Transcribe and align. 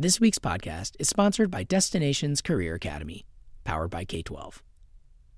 This 0.00 0.18
week's 0.18 0.38
podcast 0.38 0.96
is 0.98 1.10
sponsored 1.10 1.50
by 1.50 1.62
Destinations 1.62 2.40
Career 2.40 2.74
Academy, 2.74 3.26
powered 3.64 3.90
by 3.90 4.06
K 4.06 4.22
12. 4.22 4.62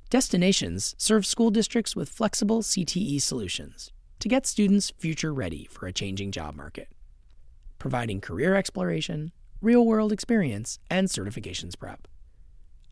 Destinations 0.08 0.94
serves 0.96 1.26
school 1.26 1.50
districts 1.50 1.96
with 1.96 2.08
flexible 2.08 2.62
CTE 2.62 3.20
solutions 3.20 3.90
to 4.20 4.28
get 4.28 4.46
students 4.46 4.92
future 4.96 5.34
ready 5.34 5.66
for 5.68 5.88
a 5.88 5.92
changing 5.92 6.30
job 6.30 6.54
market, 6.54 6.86
providing 7.80 8.20
career 8.20 8.54
exploration, 8.54 9.32
real 9.60 9.84
world 9.84 10.12
experience, 10.12 10.78
and 10.88 11.08
certifications 11.08 11.76
prep. 11.76 12.06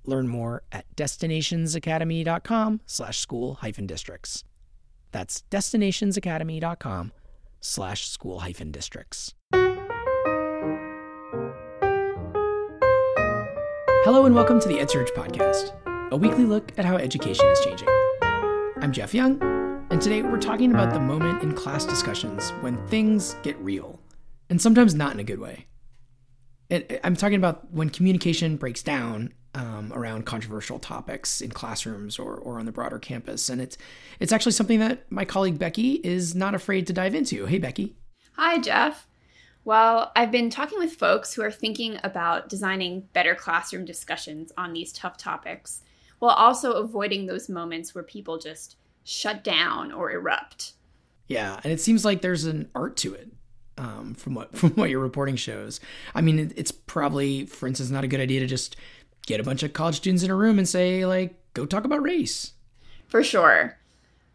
Learn 0.05 0.27
more 0.27 0.65
at 0.73 0.87
destinationsacademy.com 0.97 2.81
slash 2.85 3.21
school 3.21 3.55
hyphen 3.55 3.87
districts. 3.87 4.43
That's 5.13 5.45
destinationsacademy.com 5.53 7.13
slash 7.61 8.09
school 8.09 8.41
hyphen 8.41 8.73
districts. 8.73 9.35
Hello 14.13 14.27
and 14.27 14.35
welcome 14.35 14.59
to 14.59 14.67
the 14.67 14.75
EdSurge 14.75 15.11
podcast, 15.11 15.71
a 16.11 16.17
weekly 16.17 16.45
look 16.45 16.73
at 16.77 16.85
how 16.85 16.97
education 16.97 17.47
is 17.47 17.61
changing. 17.61 17.87
I'm 18.81 18.91
Jeff 18.91 19.15
Young, 19.15 19.41
and 19.89 20.03
today 20.03 20.21
we're 20.23 20.41
talking 20.41 20.73
about 20.73 20.93
the 20.93 20.99
moment 20.99 21.45
in 21.45 21.55
class 21.55 21.85
discussions 21.85 22.51
when 22.61 22.85
things 22.89 23.37
get 23.45 23.57
real, 23.59 24.01
and 24.49 24.61
sometimes 24.61 24.97
not 24.97 25.15
in 25.15 25.21
a 25.21 25.23
good 25.23 25.39
way. 25.39 25.67
I'm 27.05 27.15
talking 27.15 27.37
about 27.37 27.73
when 27.73 27.89
communication 27.89 28.57
breaks 28.57 28.83
down 28.83 29.33
um, 29.55 29.93
around 29.95 30.27
controversial 30.27 30.81
topics 30.81 31.41
in 31.41 31.51
classrooms 31.53 32.19
or, 32.19 32.35
or 32.35 32.59
on 32.59 32.67
the 32.67 32.73
broader 32.73 32.99
campus, 32.99 33.49
and 33.49 33.61
it's 33.61 33.79
it's 34.19 34.33
actually 34.33 34.53
something 34.53 34.81
that 34.81 35.07
my 35.13 35.25
colleague 35.25 35.61
Becky 35.61 36.01
is 36.03 36.35
not 36.35 36.57
afraid 36.57 36.89
to 36.89 36.93
dive 36.93 37.15
into. 37.15 37.47
Hey, 37.47 37.59
Becky. 37.59 37.95
Hi, 38.33 38.59
Jeff. 38.59 39.07
Well, 39.65 40.11
I've 40.17 40.31
been 40.31 40.51
talking 40.51 40.79
with 40.79 40.95
folks 40.95 41.35
who 41.35 41.43
are 41.43 41.51
thinking 41.51 41.99
about 42.03 42.49
designing 42.49 43.09
better 43.13 43.35
classroom 43.35 43.85
discussions 43.85 44.53
on 44.57 44.73
these 44.73 44.93
tough 44.93 45.17
topics 45.19 45.83
while 46.19 46.35
also 46.35 46.73
avoiding 46.73 47.27
those 47.27 47.49
moments 47.49 47.95
where 47.95 48.05
people 48.05 48.39
just 48.39 48.77
shut 49.05 49.45
down 49.45 49.93
or 49.93 50.11
erupt. 50.11 50.73
Yeah, 51.27 51.61
and 51.63 51.73
it 51.73 51.81
seems 51.81 52.05
like 52.05 52.23
there's 52.23 52.45
an 52.45 52.69
art 52.75 52.97
to 52.99 53.15
it. 53.15 53.29
Um, 53.79 54.15
from 54.15 54.35
what 54.35 54.57
from 54.57 54.71
what 54.71 54.91
your 54.91 55.01
reporting 55.01 55.37
shows, 55.37 55.81
I 56.15 56.21
mean, 56.21 56.39
it, 56.39 56.53
it's 56.57 56.73
probably, 56.73 57.47
for 57.47 57.67
instance, 57.67 57.91
not 57.91 58.05
a 58.05 58.09
good 58.09 58.21
idea 58.21 58.41
to 58.41 58.47
just 58.47 58.77
get 59.27 59.41
a 59.41 59.45
bunch 59.45 59.63
of 59.63 59.73
college 59.73 59.97
students 59.97 60.23
in 60.23 60.31
a 60.31 60.35
room 60.35 60.59
and 60.59 60.69
say, 60.69 61.07
like, 61.07 61.35
go 61.55 61.67
talk 61.67 61.85
about 61.85 62.03
race. 62.03 62.53
For 63.09 63.23
sure. 63.23 63.79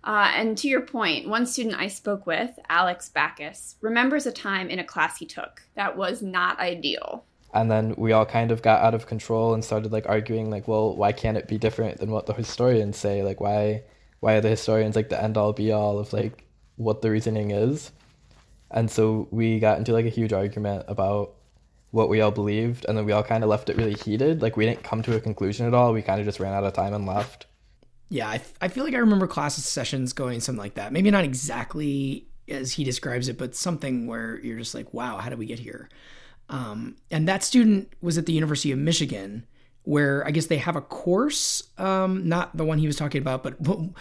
Uh, 0.05 0.31
and 0.35 0.55
to 0.59 0.67
your 0.67 0.81
point, 0.81 1.27
one 1.27 1.47
student 1.47 1.75
I 1.79 1.87
spoke 1.87 2.27
with, 2.27 2.51
Alex 2.69 3.09
Backus, 3.09 3.75
remembers 3.81 4.27
a 4.27 4.31
time 4.31 4.69
in 4.69 4.77
a 4.77 4.83
class 4.83 5.17
he 5.17 5.25
took 5.25 5.63
that 5.73 5.97
was 5.97 6.21
not 6.21 6.59
ideal. 6.59 7.25
And 7.55 7.71
then 7.71 7.95
we 7.97 8.11
all 8.11 8.25
kind 8.25 8.51
of 8.51 8.61
got 8.61 8.83
out 8.83 8.93
of 8.93 9.07
control 9.07 9.53
and 9.53 9.65
started 9.65 9.91
like 9.91 10.07
arguing, 10.07 10.51
like, 10.51 10.67
well, 10.67 10.95
why 10.95 11.11
can't 11.11 11.37
it 11.37 11.47
be 11.47 11.57
different 11.57 11.97
than 11.97 12.11
what 12.11 12.27
the 12.27 12.33
historians 12.33 12.97
say? 12.97 13.23
Like, 13.23 13.41
why, 13.41 13.83
why 14.19 14.35
are 14.35 14.41
the 14.41 14.49
historians 14.49 14.95
like 14.95 15.09
the 15.09 15.21
end 15.21 15.37
all 15.37 15.53
be 15.53 15.71
all 15.71 15.97
of 15.97 16.13
like 16.13 16.43
what 16.75 17.01
the 17.01 17.09
reasoning 17.09 17.51
is? 17.51 17.91
And 18.69 18.91
so 18.91 19.27
we 19.31 19.59
got 19.59 19.79
into 19.79 19.93
like 19.93 20.05
a 20.05 20.09
huge 20.09 20.33
argument 20.33 20.85
about 20.87 21.33
what 21.91 22.09
we 22.09 22.19
all 22.19 22.31
believed, 22.31 22.85
and 22.89 22.97
then 22.97 23.05
we 23.05 23.13
all 23.13 23.23
kind 23.23 23.43
of 23.43 23.49
left 23.49 23.69
it 23.69 23.77
really 23.77 23.93
heated. 23.93 24.41
Like, 24.41 24.57
we 24.57 24.65
didn't 24.65 24.83
come 24.83 25.01
to 25.03 25.15
a 25.15 25.21
conclusion 25.21 25.65
at 25.65 25.73
all. 25.73 25.93
We 25.93 26.01
kind 26.01 26.19
of 26.19 26.25
just 26.25 26.41
ran 26.41 26.53
out 26.53 26.65
of 26.65 26.73
time 26.73 26.93
and 26.93 27.05
left. 27.05 27.45
Yeah, 28.09 28.27
I, 28.29 28.41
I 28.61 28.67
feel 28.67 28.83
like 28.83 28.93
I 28.93 28.99
remember 28.99 29.27
class 29.27 29.55
sessions 29.55 30.13
going 30.13 30.39
something 30.39 30.61
like 30.61 30.75
that. 30.75 30.93
Maybe 30.93 31.11
not 31.11 31.23
exactly 31.23 32.27
as 32.47 32.73
he 32.73 32.83
describes 32.83 33.27
it, 33.27 33.37
but 33.37 33.55
something 33.55 34.07
where 34.07 34.39
you're 34.39 34.59
just 34.59 34.75
like, 34.75 34.93
wow, 34.93 35.17
how 35.17 35.29
did 35.29 35.39
we 35.39 35.45
get 35.45 35.59
here? 35.59 35.89
Um, 36.49 36.95
and 37.09 37.27
that 37.27 37.43
student 37.43 37.91
was 38.01 38.17
at 38.17 38.27
the 38.27 38.33
University 38.33 38.71
of 38.71 38.77
Michigan, 38.77 39.47
where 39.83 40.25
I 40.25 40.31
guess 40.31 40.45
they 40.47 40.57
have 40.57 40.75
a 40.75 40.81
course, 40.81 41.63
um, 41.77 42.27
not 42.27 42.55
the 42.55 42.65
one 42.65 42.77
he 42.77 42.87
was 42.87 42.95
talking 42.95 43.21
about, 43.21 43.43
but 43.43 43.55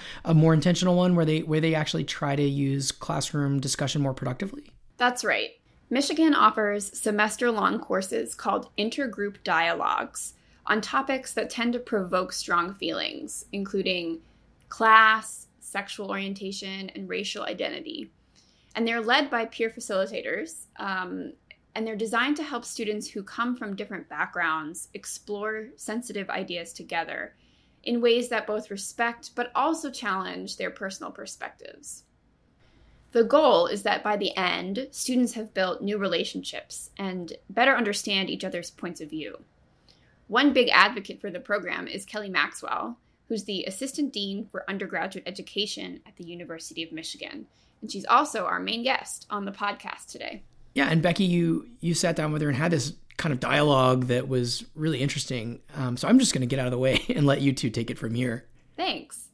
a 0.25 0.35
more 0.35 0.53
intentional 0.53 0.97
one 0.97 1.15
where 1.15 1.25
they 1.25 1.43
where 1.43 1.61
they 1.61 1.75
actually 1.75 2.05
try 2.05 2.37
to 2.37 2.43
use 2.43 2.93
classroom 2.93 3.61
discussion 3.61 4.03
more 4.03 4.15
productively. 4.15 4.73
That's 4.97 5.25
right. 5.25 5.51
Michigan 5.91 6.35
offers 6.35 6.99
semester 6.99 7.51
long 7.51 7.79
courses 7.79 8.35
called 8.35 8.69
intergroup 8.77 9.43
dialogues 9.45 10.35
on 10.67 10.81
topics 10.81 11.35
that 11.35 11.51
tend 11.51 11.73
to 11.75 11.79
provoke 11.79 12.33
strong 12.33 12.75
feelings, 12.75 13.45
including 13.53 14.21
class, 14.69 15.49
sexual 15.61 16.11
orientation, 16.11 16.91
and 16.91 17.09
racial 17.09 17.45
identity. 17.45 18.11
And 18.75 18.87
they're 18.87 19.01
led 19.01 19.31
by 19.31 19.47
peer 19.47 19.71
facilitators, 19.71 20.67
um, 20.77 21.33
and 21.75 21.87
they're 21.87 21.97
designed 21.97 22.37
to 22.37 22.43
help 22.43 22.65
students 22.65 23.09
who 23.09 23.23
come 23.23 23.57
from 23.57 23.77
different 23.77 24.09
backgrounds 24.09 24.89
explore 24.95 25.69
sensitive 25.77 26.31
ideas 26.31 26.73
together 26.73 27.35
in 27.83 28.01
ways 28.01 28.29
that 28.29 28.47
both 28.47 28.71
respect 28.71 29.31
but 29.35 29.51
also 29.55 29.91
challenge 29.91 30.57
their 30.57 30.71
personal 30.71 31.13
perspectives. 31.13 32.05
The 33.13 33.25
goal 33.25 33.67
is 33.67 33.83
that 33.85 34.03
by 34.03 34.17
the 34.17 34.37
end, 34.37 34.89
students 34.91 35.35
have 35.35 35.55
built 35.55 35.83
new 35.83 35.99
relationships 35.99 36.91
and 36.99 37.33
better 37.51 37.77
understand 37.77 38.29
each 38.29 38.45
other's 38.45 38.71
points 38.71 39.01
of 39.01 39.11
view. 39.11 39.39
One 40.27 40.53
big 40.53 40.69
advocate 40.73 41.21
for 41.21 41.31
the 41.31 41.41
program 41.41 41.87
is 41.87 42.05
Kelly 42.05 42.31
Maxwell, 42.31 42.99
who's 43.29 43.45
the 43.45 43.65
Assistant 43.65 44.13
Dean 44.13 44.47
for 44.51 44.69
Undergraduate 44.69 45.27
Education 45.27 46.01
at 46.07 46.17
the 46.17 46.25
University 46.25 46.83
of 46.83 46.93
Michigan. 46.93 47.47
And 47.81 47.91
she's 47.91 48.07
also 48.07 48.45
our 48.47 48.61
main 48.61 48.83
guest 48.83 49.27
on 49.29 49.45
the 49.45 49.53
podcast 49.53 50.07
today. 50.07 50.43
Yeah, 50.75 50.89
and 50.89 51.03
Becky, 51.03 51.25
you 51.25 51.69
you 51.81 51.95
sat 51.95 52.17
down 52.17 52.33
with 52.33 52.43
her 52.43 52.49
and 52.49 52.57
had 52.57 52.73
this 52.73 52.95
kind 53.17 53.33
of 53.33 53.41
dialogue 53.41 54.07
that 54.07 54.27
was 54.29 54.65
really 54.75 55.01
interesting. 55.01 55.61
Um, 55.77 55.97
so 55.97 56.09
I'm 56.09 56.19
just 56.19 56.33
going 56.33 56.41
to 56.41 56.47
get 56.47 56.59
out 56.59 56.67
of 56.67 56.73
the 56.73 56.79
way 56.79 57.05
and 57.15 57.27
let 57.27 57.43
you 57.43 57.53
two 57.53 57.71
take 57.71 57.91
it 57.91 57.99
from 57.99 58.15
here. 58.15 58.47
Thanks. 58.77 59.29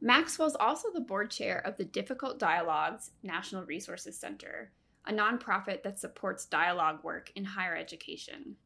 Maxwell's 0.00 0.56
also 0.56 0.88
the 0.92 1.00
board 1.00 1.30
chair 1.30 1.58
of 1.64 1.78
the 1.78 1.84
Difficult 1.84 2.38
Dialogues 2.38 3.12
National 3.22 3.64
Resources 3.64 4.18
Center, 4.18 4.70
a 5.06 5.12
nonprofit 5.12 5.82
that 5.82 5.98
supports 5.98 6.44
dialogue 6.44 7.02
work 7.02 7.32
in 7.34 7.44
higher 7.44 7.74
education. 7.74 8.56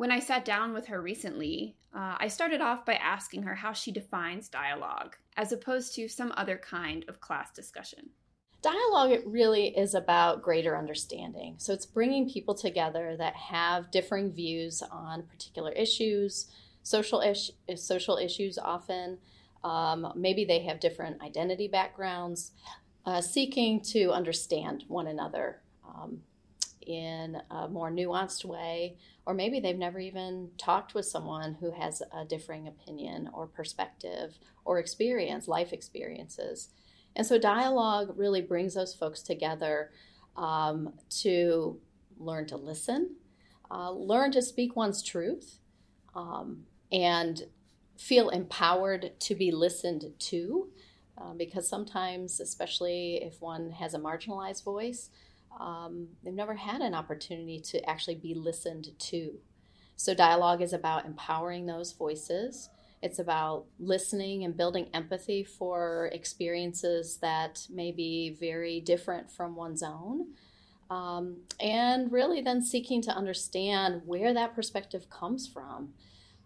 When 0.00 0.10
I 0.10 0.20
sat 0.20 0.46
down 0.46 0.72
with 0.72 0.86
her 0.86 1.02
recently, 1.02 1.76
uh, 1.94 2.16
I 2.18 2.28
started 2.28 2.62
off 2.62 2.86
by 2.86 2.94
asking 2.94 3.42
her 3.42 3.54
how 3.54 3.74
she 3.74 3.92
defines 3.92 4.48
dialogue, 4.48 5.16
as 5.36 5.52
opposed 5.52 5.94
to 5.96 6.08
some 6.08 6.32
other 6.38 6.56
kind 6.56 7.04
of 7.06 7.20
class 7.20 7.52
discussion. 7.52 8.08
Dialogue 8.62 9.10
it 9.10 9.26
really 9.26 9.76
is 9.76 9.92
about 9.92 10.40
greater 10.40 10.74
understanding. 10.74 11.56
So 11.58 11.74
it's 11.74 11.84
bringing 11.84 12.30
people 12.30 12.54
together 12.54 13.14
that 13.18 13.36
have 13.36 13.90
differing 13.90 14.32
views 14.32 14.82
on 14.90 15.24
particular 15.24 15.70
issues, 15.72 16.46
social 16.82 17.20
ish, 17.20 17.50
social 17.76 18.16
issues 18.16 18.56
often. 18.56 19.18
Um, 19.62 20.14
maybe 20.16 20.46
they 20.46 20.60
have 20.60 20.80
different 20.80 21.20
identity 21.20 21.68
backgrounds, 21.68 22.52
uh, 23.04 23.20
seeking 23.20 23.82
to 23.92 24.12
understand 24.12 24.84
one 24.88 25.08
another 25.08 25.60
um, 25.86 26.22
in 26.86 27.36
a 27.50 27.68
more 27.68 27.90
nuanced 27.90 28.44
way, 28.44 28.96
or 29.26 29.34
maybe 29.34 29.60
they've 29.60 29.76
never 29.76 29.98
even 29.98 30.50
talked 30.58 30.94
with 30.94 31.06
someone 31.06 31.54
who 31.60 31.72
has 31.72 32.02
a 32.12 32.24
differing 32.24 32.66
opinion 32.66 33.28
or 33.32 33.46
perspective 33.46 34.38
or 34.64 34.78
experience, 34.78 35.46
life 35.46 35.72
experiences. 35.72 36.70
And 37.16 37.26
so 37.26 37.38
dialogue 37.38 38.14
really 38.16 38.40
brings 38.40 38.74
those 38.74 38.94
folks 38.94 39.22
together 39.22 39.90
um, 40.36 40.94
to 41.20 41.78
learn 42.18 42.46
to 42.46 42.56
listen, 42.56 43.16
uh, 43.70 43.90
learn 43.90 44.32
to 44.32 44.42
speak 44.42 44.76
one's 44.76 45.02
truth, 45.02 45.58
um, 46.14 46.64
and 46.90 47.42
feel 47.96 48.30
empowered 48.30 49.18
to 49.20 49.34
be 49.34 49.50
listened 49.50 50.12
to. 50.18 50.68
Uh, 51.18 51.34
because 51.34 51.68
sometimes, 51.68 52.40
especially 52.40 53.16
if 53.22 53.42
one 53.42 53.72
has 53.72 53.92
a 53.92 53.98
marginalized 53.98 54.64
voice, 54.64 55.10
um, 55.58 56.08
they've 56.22 56.32
never 56.32 56.54
had 56.54 56.80
an 56.80 56.94
opportunity 56.94 57.60
to 57.60 57.88
actually 57.88 58.14
be 58.14 58.34
listened 58.34 58.88
to. 58.98 59.38
So, 59.96 60.14
dialogue 60.14 60.62
is 60.62 60.72
about 60.72 61.04
empowering 61.04 61.66
those 61.66 61.92
voices. 61.92 62.70
It's 63.02 63.18
about 63.18 63.64
listening 63.78 64.44
and 64.44 64.56
building 64.56 64.88
empathy 64.92 65.42
for 65.44 66.10
experiences 66.12 67.18
that 67.18 67.66
may 67.70 67.92
be 67.92 68.36
very 68.38 68.80
different 68.80 69.30
from 69.30 69.56
one's 69.56 69.82
own. 69.82 70.28
Um, 70.90 71.42
and 71.60 72.10
really 72.10 72.40
then 72.40 72.62
seeking 72.62 73.00
to 73.02 73.10
understand 73.10 74.02
where 74.06 74.34
that 74.34 74.54
perspective 74.54 75.08
comes 75.08 75.46
from. 75.46 75.90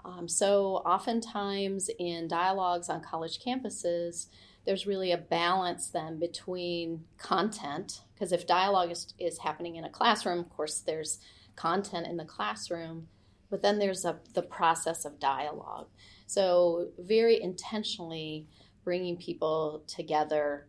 Um, 0.04 0.28
so, 0.28 0.82
oftentimes 0.84 1.88
in 1.98 2.28
dialogues 2.28 2.88
on 2.88 3.00
college 3.00 3.38
campuses, 3.38 4.26
there's 4.66 4.86
really 4.86 5.12
a 5.12 5.18
balance 5.18 5.88
then 5.88 6.18
between 6.18 7.04
content, 7.18 8.02
because 8.14 8.32
if 8.32 8.46
dialogue 8.46 8.90
is, 8.90 9.14
is 9.18 9.38
happening 9.38 9.76
in 9.76 9.84
a 9.84 9.90
classroom, 9.90 10.38
of 10.38 10.50
course, 10.50 10.80
there's 10.80 11.18
content 11.56 12.06
in 12.06 12.16
the 12.16 12.24
classroom, 12.24 13.08
but 13.50 13.62
then 13.62 13.78
there's 13.78 14.04
a, 14.04 14.18
the 14.32 14.42
process 14.42 15.04
of 15.04 15.20
dialogue. 15.20 15.88
So, 16.26 16.88
very 16.98 17.40
intentionally 17.40 18.48
bringing 18.82 19.16
people 19.16 19.84
together 19.86 20.66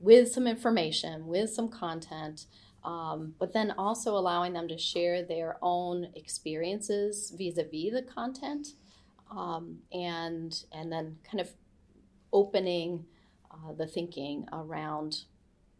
with 0.00 0.32
some 0.32 0.46
information, 0.46 1.26
with 1.26 1.50
some 1.50 1.68
content, 1.68 2.46
um, 2.84 3.34
but 3.38 3.52
then 3.52 3.72
also 3.72 4.16
allowing 4.16 4.52
them 4.52 4.68
to 4.68 4.78
share 4.78 5.22
their 5.22 5.56
own 5.62 6.08
experiences 6.14 7.32
vis-a-vis 7.36 7.92
the 7.92 8.02
content 8.02 8.68
um, 9.30 9.78
and 9.92 10.64
and 10.72 10.90
then 10.92 11.16
kind 11.28 11.40
of 11.40 11.50
opening 12.32 13.04
uh, 13.64 13.72
the 13.72 13.86
thinking 13.86 14.46
around 14.52 15.24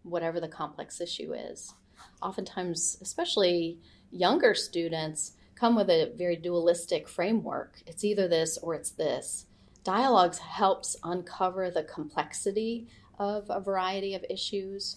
whatever 0.02 0.40
the 0.40 0.48
complex 0.48 1.00
issue 1.00 1.32
is. 1.34 1.74
Oftentimes 2.22 2.98
especially 3.00 3.78
younger 4.10 4.54
students 4.54 5.32
come 5.54 5.74
with 5.74 5.90
a 5.90 6.12
very 6.16 6.36
dualistic 6.36 7.08
framework. 7.08 7.82
It's 7.86 8.04
either 8.04 8.28
this 8.28 8.58
or 8.58 8.74
it's 8.74 8.90
this. 8.90 9.46
Dialogues 9.84 10.38
helps 10.38 10.96
uncover 11.02 11.70
the 11.70 11.82
complexity 11.82 12.86
of 13.18 13.46
a 13.48 13.60
variety 13.60 14.14
of 14.14 14.24
issues. 14.30 14.96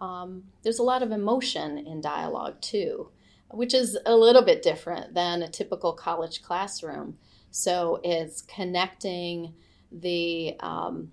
Um, 0.00 0.44
there's 0.62 0.78
a 0.78 0.84
lot 0.84 1.02
of 1.02 1.10
emotion 1.10 1.78
in 1.78 2.00
dialogue 2.00 2.60
too, 2.60 3.10
which 3.50 3.74
is 3.74 3.98
a 4.06 4.14
little 4.14 4.42
bit 4.42 4.62
different 4.62 5.14
than 5.14 5.42
a 5.42 5.48
typical 5.48 5.92
college 5.92 6.42
classroom. 6.42 7.18
So 7.50 8.00
it's 8.04 8.42
connecting 8.42 9.54
the 9.90 10.56
um, 10.60 11.10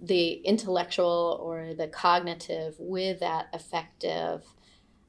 the 0.00 0.32
intellectual 0.32 1.38
or 1.42 1.74
the 1.74 1.88
cognitive 1.88 2.74
with 2.78 3.20
that 3.20 3.46
affective 3.52 4.44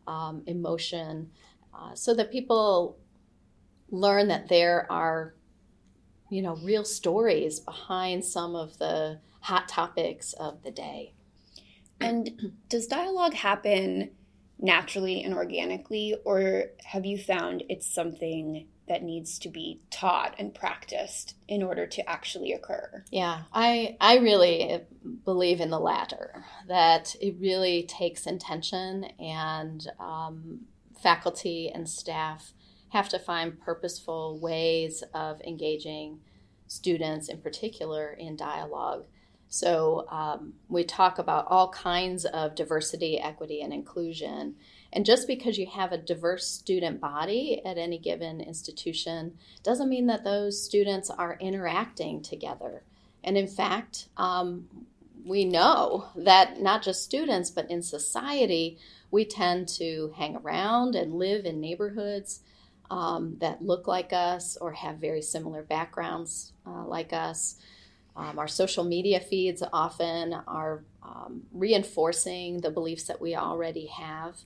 um, 0.08 0.44
emotion, 0.48 1.32
uh, 1.74 1.94
so 1.96 2.14
that 2.14 2.32
people 2.32 2.98
learn 3.90 4.28
that 4.28 4.48
there 4.48 4.90
are, 4.92 5.36
you 6.30 6.42
know, 6.42 6.56
real 6.64 6.84
stories 6.84 7.60
behind 7.60 8.24
some 8.24 8.56
of 8.56 8.78
the 8.78 9.20
hot 9.42 9.68
topics 9.68 10.34
of 10.34 10.64
the 10.64 10.72
day. 10.72 11.14
And 12.00 12.52
does 12.70 12.88
dialogue 12.88 13.34
happen 13.34 14.12
naturally 14.60 15.24
and 15.24 15.34
organically, 15.34 16.16
or 16.26 16.66
have 16.84 17.06
you 17.06 17.18
found 17.18 17.64
it's 17.70 17.94
something 17.94 18.68
that 18.88 19.04
needs 19.04 19.40
to 19.40 19.50
be 19.50 19.82
taught 19.90 20.36
and 20.38 20.54
practiced 20.54 21.36
in 21.48 21.64
order 21.64 21.88
to 21.88 22.10
actually 22.10 22.54
occur? 22.54 23.04
Yeah, 23.12 23.44
I 23.54 23.98
I 24.00 24.18
really 24.18 24.82
believe 25.24 25.60
in 25.60 25.70
the 25.70 25.80
latter. 25.80 26.44
That 26.68 27.16
it 27.22 27.36
really 27.40 27.84
takes 27.84 28.28
intention, 28.28 29.06
and 29.20 29.88
um, 30.00 30.62
faculty 31.02 31.72
and 31.74 31.90
staff 31.90 32.54
have 32.90 33.10
to 33.10 33.20
find 33.20 33.60
purposeful 33.60 34.40
ways 34.40 35.04
of 35.14 35.42
engaging 35.42 36.20
students, 36.68 37.30
in 37.30 37.40
particular, 37.40 38.12
in 38.12 38.36
dialogue. 38.36 39.06
So 39.48 40.06
um, 40.10 40.54
we 40.70 40.84
talk 40.84 41.20
about 41.20 41.46
all 41.48 41.70
kinds 41.70 42.26
of 42.26 42.56
diversity, 42.56 43.20
equity, 43.20 43.62
and 43.62 43.74
inclusion. 43.74 44.56
And 44.92 45.06
just 45.06 45.28
because 45.28 45.58
you 45.58 45.68
have 45.68 45.92
a 45.92 45.98
diverse 45.98 46.48
student 46.48 47.00
body 47.00 47.62
at 47.66 47.78
any 47.78 47.98
given 47.98 48.42
institution 48.42 49.38
doesn't 49.64 49.90
mean 49.90 50.08
that 50.08 50.24
those 50.24 50.62
students 50.62 51.10
are 51.10 51.38
interacting 51.40 52.22
together. 52.22 52.84
And 53.24 53.38
in 53.38 53.48
fact, 53.48 54.08
um, 54.18 54.68
we 55.26 55.44
know 55.44 56.08
that 56.16 56.62
not 56.62 56.84
just 56.84 57.04
students, 57.04 57.50
but 57.50 57.70
in 57.70 57.82
society, 57.82 58.78
we 59.10 59.26
tend 59.26 59.68
to 59.68 60.14
hang 60.16 60.36
around 60.36 60.96
and 60.96 61.16
live 61.16 61.46
in 61.46 61.60
neighborhoods 61.60 62.42
um, 62.92 63.38
that 63.40 63.62
look 63.62 63.88
like 63.88 64.14
us 64.14 64.58
or 64.58 64.74
have 64.74 64.98
very 64.98 65.22
similar 65.22 65.64
backgrounds 65.64 66.54
uh, 66.68 66.86
like 66.86 67.12
us. 67.12 67.56
Um, 68.16 68.40
our 68.40 68.48
social 68.48 68.84
media 68.84 69.20
feeds 69.20 69.62
often 69.74 70.34
are 70.48 70.84
um, 71.04 71.44
reinforcing 71.52 72.62
the 72.62 72.72
beliefs 72.72 73.04
that 73.04 73.20
we 73.20 73.36
already 73.36 73.88
have. 73.88 74.38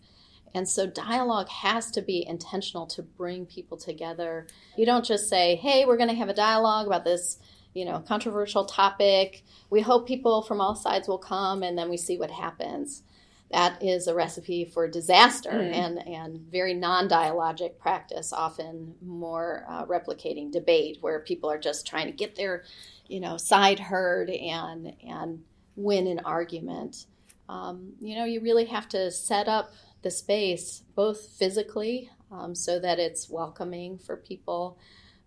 And 0.55 0.67
so 0.67 0.87
dialogue 0.87 1.47
has 1.49 1.91
to 1.91 2.01
be 2.01 2.25
intentional 2.27 2.87
to 2.87 3.03
bring 3.03 3.45
people 3.45 3.77
together. 3.77 4.47
You 4.77 4.85
don't 4.85 5.05
just 5.05 5.29
say, 5.29 5.55
"Hey, 5.55 5.85
we're 5.85 5.97
going 5.97 6.09
to 6.09 6.15
have 6.15 6.29
a 6.29 6.33
dialogue 6.33 6.87
about 6.87 7.05
this, 7.05 7.37
you 7.73 7.85
know, 7.85 7.99
controversial 7.99 8.65
topic. 8.65 9.43
We 9.69 9.81
hope 9.81 10.07
people 10.07 10.41
from 10.41 10.59
all 10.59 10.75
sides 10.75 11.07
will 11.07 11.19
come 11.19 11.61
and 11.61 11.77
then 11.77 11.89
we 11.89 11.97
see 11.97 12.17
what 12.17 12.31
happens." 12.31 13.03
That 13.51 13.81
is 13.83 14.07
a 14.07 14.13
recipe 14.13 14.65
for 14.65 14.87
disaster 14.87 15.49
mm. 15.49 15.73
and, 15.73 16.07
and 16.07 16.39
very 16.51 16.75
non 16.75 17.09
dialogic 17.09 17.79
practice, 17.79 18.31
often 18.31 18.93
more 19.01 19.65
uh, 19.67 19.85
replicating 19.85 20.51
debate 20.51 20.97
where 21.01 21.19
people 21.19 21.49
are 21.49 21.57
just 21.57 21.87
trying 21.87 22.05
to 22.05 22.11
get 22.11 22.35
their 22.35 22.63
you 23.09 23.19
know, 23.19 23.35
side 23.35 23.79
heard 23.79 24.29
and 24.29 24.93
and 25.05 25.43
win 25.75 26.07
an 26.07 26.19
argument. 26.19 27.07
Um, 27.49 27.93
you 27.99 28.15
know, 28.15 28.25
you 28.25 28.39
really 28.39 28.65
have 28.65 28.87
to 28.89 29.11
set 29.11 29.47
up 29.47 29.73
the 30.03 30.11
space 30.11 30.83
both 30.95 31.25
physically 31.37 32.09
um, 32.31 32.55
so 32.55 32.79
that 32.79 32.99
it's 32.99 33.29
welcoming 33.29 33.97
for 33.97 34.15
people, 34.15 34.77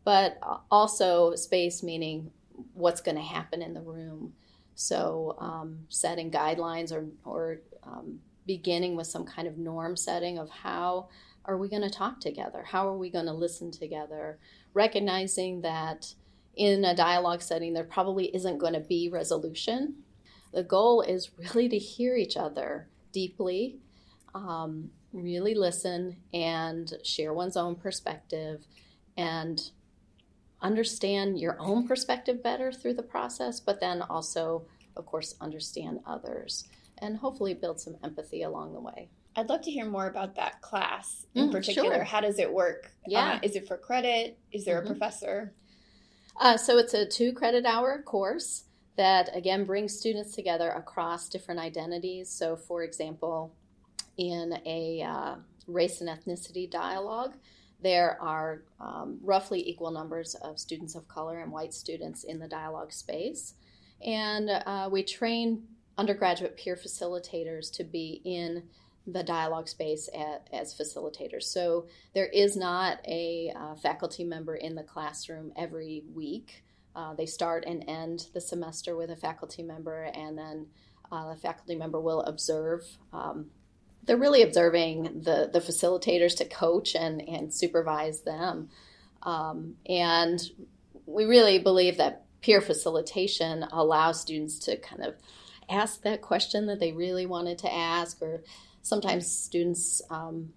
but 0.05 0.39
also 0.71 1.35
space 1.35 1.83
meaning 1.83 2.31
what's 2.75 3.01
going 3.01 3.17
to 3.17 3.23
happen 3.23 3.61
in 3.61 3.75
the 3.75 3.81
room. 3.81 4.33
So, 4.75 5.37
um, 5.39 5.81
setting 5.89 6.31
guidelines 6.31 6.93
or, 6.93 7.07
or 7.25 7.59
um, 7.84 8.20
beginning 8.46 8.96
with 8.96 9.06
some 9.06 9.25
kind 9.25 9.46
of 9.46 9.58
norm 9.58 9.96
setting 9.96 10.38
of 10.38 10.50
how 10.50 11.08
are 11.44 11.56
we 11.56 11.69
going 11.69 11.82
to 11.82 11.90
talk 11.90 12.20
together? 12.20 12.62
How 12.62 12.88
are 12.88 12.96
we 12.96 13.11
going 13.11 13.26
to 13.26 13.32
listen 13.32 13.70
together? 13.70 14.38
Recognizing 14.75 15.62
that 15.62 16.14
in 16.55 16.84
a 16.84 16.94
dialogue 16.94 17.43
setting, 17.43 17.73
there 17.73 17.84
probably 17.84 18.34
isn't 18.34 18.58
going 18.58 18.75
to 18.75 18.81
be 18.81 19.08
resolution. 19.08 19.96
The 20.52 20.62
goal 20.62 21.02
is 21.02 21.31
really 21.37 21.69
to 21.69 21.79
hear 21.79 22.17
each 22.17 22.37
other 22.37 22.88
deeply, 23.11 23.79
um, 24.34 24.90
really 25.12 25.55
listen, 25.55 26.17
and 26.32 26.93
share 27.02 27.32
one's 27.32 27.56
own 27.56 27.75
perspective 27.75 28.67
and 29.17 29.70
understand 30.61 31.38
your 31.38 31.56
own 31.58 31.87
perspective 31.88 32.43
better 32.43 32.70
through 32.70 32.94
the 32.94 33.02
process, 33.02 33.61
but 33.61 33.81
then 33.81 34.02
also, 34.02 34.64
of 34.96 35.06
course, 35.06 35.34
understand 35.40 36.00
others 36.06 36.69
and 37.03 37.19
hopefully 37.19 37.53
build 37.53 37.81
some 37.81 37.97
empathy 38.03 38.43
along 38.43 38.73
the 38.73 38.81
way. 38.81 39.11
I'd 39.37 39.49
love 39.49 39.63
to 39.63 39.71
hear 39.71 39.85
more 39.85 40.07
about 40.07 40.37
that 40.37 40.61
class 40.63 41.27
in 41.35 41.49
mm, 41.49 41.53
particular. 41.53 41.97
Sure. 41.97 42.05
How 42.05 42.21
does 42.21 42.39
it 42.39 42.53
work? 42.53 42.91
Yeah. 43.07 43.35
Uh, 43.35 43.39
is 43.43 43.57
it 43.57 43.67
for 43.67 43.77
credit? 43.77 44.39
Is 44.53 44.65
there 44.65 44.81
mm-hmm. 44.81 44.87
a 44.87 44.91
professor? 44.91 45.53
Uh, 46.41 46.57
so 46.57 46.79
it's 46.79 46.95
a 46.95 47.05
two 47.05 47.33
credit 47.33 47.67
hour 47.67 48.01
course 48.03 48.65
that 48.97 49.35
again 49.35 49.65
brings 49.65 49.99
students 49.99 50.35
together 50.35 50.71
across 50.71 51.29
different 51.29 51.61
identities. 51.61 52.31
So, 52.31 52.57
for 52.57 52.83
example, 52.83 53.55
in 54.17 54.55
a 54.65 55.03
uh, 55.03 55.35
race 55.67 56.01
and 56.01 56.11
ethnicity 56.11 56.71
dialogue, 56.71 57.35
there 57.83 58.21
are 58.21 58.63
um, 58.81 59.19
roughly 59.23 59.67
equal 59.69 59.91
numbers 59.91 60.35
of 60.37 60.59
students 60.59 60.94
of 60.94 61.09
color 61.09 61.41
and 61.41 61.51
white 61.51 61.75
students 61.75 62.25
in 62.25 62.39
the 62.39 62.49
dialogue 62.49 62.93
space. 62.93 63.55
And 64.05 64.51
uh, 64.51 64.89
we 64.93 65.03
train 65.03 65.65
undergraduate 65.99 66.56
peer 66.56 66.77
facilitators 66.77 67.70
to 67.77 67.84
be 67.84 68.20
in 68.25 68.63
the 69.06 69.22
dialogue 69.22 69.69
space 69.69 70.08
at, 70.15 70.49
as 70.53 70.75
facilitators. 70.75 71.44
So 71.44 71.87
there 72.15 72.27
is 72.27 72.56
not 72.56 72.99
a 73.06 73.53
uh, 73.55 73.75
faculty 73.75 74.25
member 74.25 74.55
in 74.55 74.75
the 74.75 74.82
classroom 74.82 75.53
every 75.56 76.05
week. 76.15 76.65
Uh, 76.94 77.15
they 77.15 77.27
start 77.27 77.65
and 77.67 77.84
end 77.89 78.27
the 78.34 78.41
semester 78.41 78.96
with 78.96 79.11
a 79.11 79.17
faculty 79.17 79.63
member, 79.63 80.05
and 80.15 80.37
then 80.37 80.67
uh, 81.11 81.31
the 81.31 81.41
faculty 81.41 81.75
member 81.75 82.01
will 82.01 82.22
observe. 82.22 82.84
Um, 83.13 83.46
they're 84.05 84.17
really 84.17 84.43
observing 84.43 85.22
the, 85.22 85.49
the 85.53 85.61
facilitators 85.61 86.37
to 86.37 86.44
coach 86.44 86.94
and, 86.94 87.27
and 87.29 87.53
supervise 87.53 88.20
them. 88.22 88.69
Um, 89.22 89.77
and 89.87 90.41
we 91.06 91.25
really 91.25 91.58
believe 91.58 91.96
that 91.99 92.25
peer 92.41 92.61
facilitation 92.61 93.65
allows 93.70 94.20
students 94.20 94.58
to 94.61 94.77
kind 94.77 95.05
of 95.05 95.15
ask 95.72 96.02
that 96.02 96.20
question 96.20 96.67
that 96.67 96.81
they 96.81 96.93
really 96.93 97.26
wanted 97.26 97.58
to 97.58 97.72
ask 97.72 98.20
or 98.22 98.43
sometimes 98.82 99.26
students 99.26 100.02
um, 100.10 100.52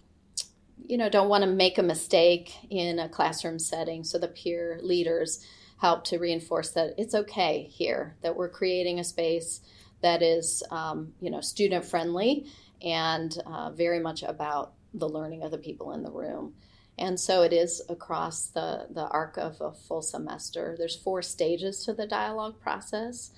you 0.83 0.97
know 0.97 1.09
don't 1.09 1.29
want 1.29 1.43
to 1.43 1.49
make 1.49 1.77
a 1.77 1.83
mistake 1.83 2.53
in 2.69 2.99
a 2.99 3.09
classroom 3.09 3.59
setting 3.59 4.03
so 4.03 4.17
the 4.17 4.27
peer 4.27 4.79
leaders 4.81 5.45
help 5.77 6.03
to 6.03 6.17
reinforce 6.17 6.71
that 6.71 6.93
it's 6.97 7.15
okay 7.15 7.63
here 7.71 8.15
that 8.21 8.35
we're 8.35 8.49
creating 8.49 8.99
a 8.99 9.03
space 9.03 9.61
that 10.01 10.21
is 10.21 10.63
um, 10.71 11.13
you 11.19 11.29
know 11.29 11.41
student 11.41 11.85
friendly 11.85 12.45
and 12.81 13.37
uh, 13.45 13.71
very 13.71 13.99
much 13.99 14.23
about 14.23 14.73
the 14.93 15.09
learning 15.09 15.43
of 15.43 15.51
the 15.51 15.57
people 15.57 15.91
in 15.91 16.03
the 16.03 16.11
room. 16.11 16.53
And 16.97 17.19
so 17.19 17.41
it 17.41 17.51
is 17.51 17.81
across 17.89 18.47
the, 18.47 18.87
the 18.89 19.07
arc 19.07 19.37
of 19.37 19.59
a 19.59 19.73
full 19.73 20.01
semester. 20.01 20.75
There's 20.77 20.95
four 20.95 21.21
stages 21.21 21.83
to 21.85 21.93
the 21.93 22.07
dialogue 22.07 22.61
process 22.61 23.31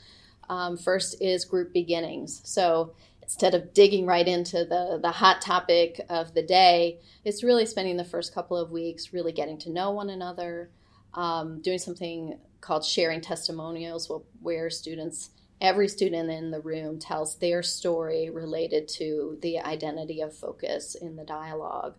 um, 0.50 0.78
first 0.78 1.22
is 1.22 1.46
group 1.46 1.74
beginnings 1.74 2.42
so 2.44 2.94
instead 3.28 3.54
of 3.54 3.74
digging 3.74 4.06
right 4.06 4.26
into 4.26 4.64
the, 4.64 5.00
the 5.02 5.12
hot 5.12 5.42
topic 5.42 6.00
of 6.08 6.34
the 6.34 6.42
day, 6.42 6.98
it's 7.26 7.44
really 7.44 7.66
spending 7.66 7.98
the 7.98 8.06
first 8.06 8.34
couple 8.34 8.56
of 8.56 8.72
weeks 8.72 9.12
really 9.12 9.34
getting 9.34 9.58
to 9.58 9.70
know 9.70 9.92
one 9.92 10.10
another, 10.10 10.70
um, 11.14 11.62
doing 11.62 11.78
something 11.78 12.40
called 12.62 12.86
sharing 12.86 13.20
testimonials, 13.20 14.10
where 14.40 14.70
students 14.70 15.32
every 15.60 15.90
student 15.90 16.30
in 16.30 16.52
the 16.52 16.62
room 16.62 17.00
tells 17.00 17.36
their 17.40 17.62
story 17.62 18.30
related 18.30 18.88
to 18.88 19.38
the 19.42 19.60
identity 19.60 20.22
of 20.22 20.34
focus 20.34 20.96
in 20.96 21.18
the 21.18 21.26
dialogue. 21.26 21.96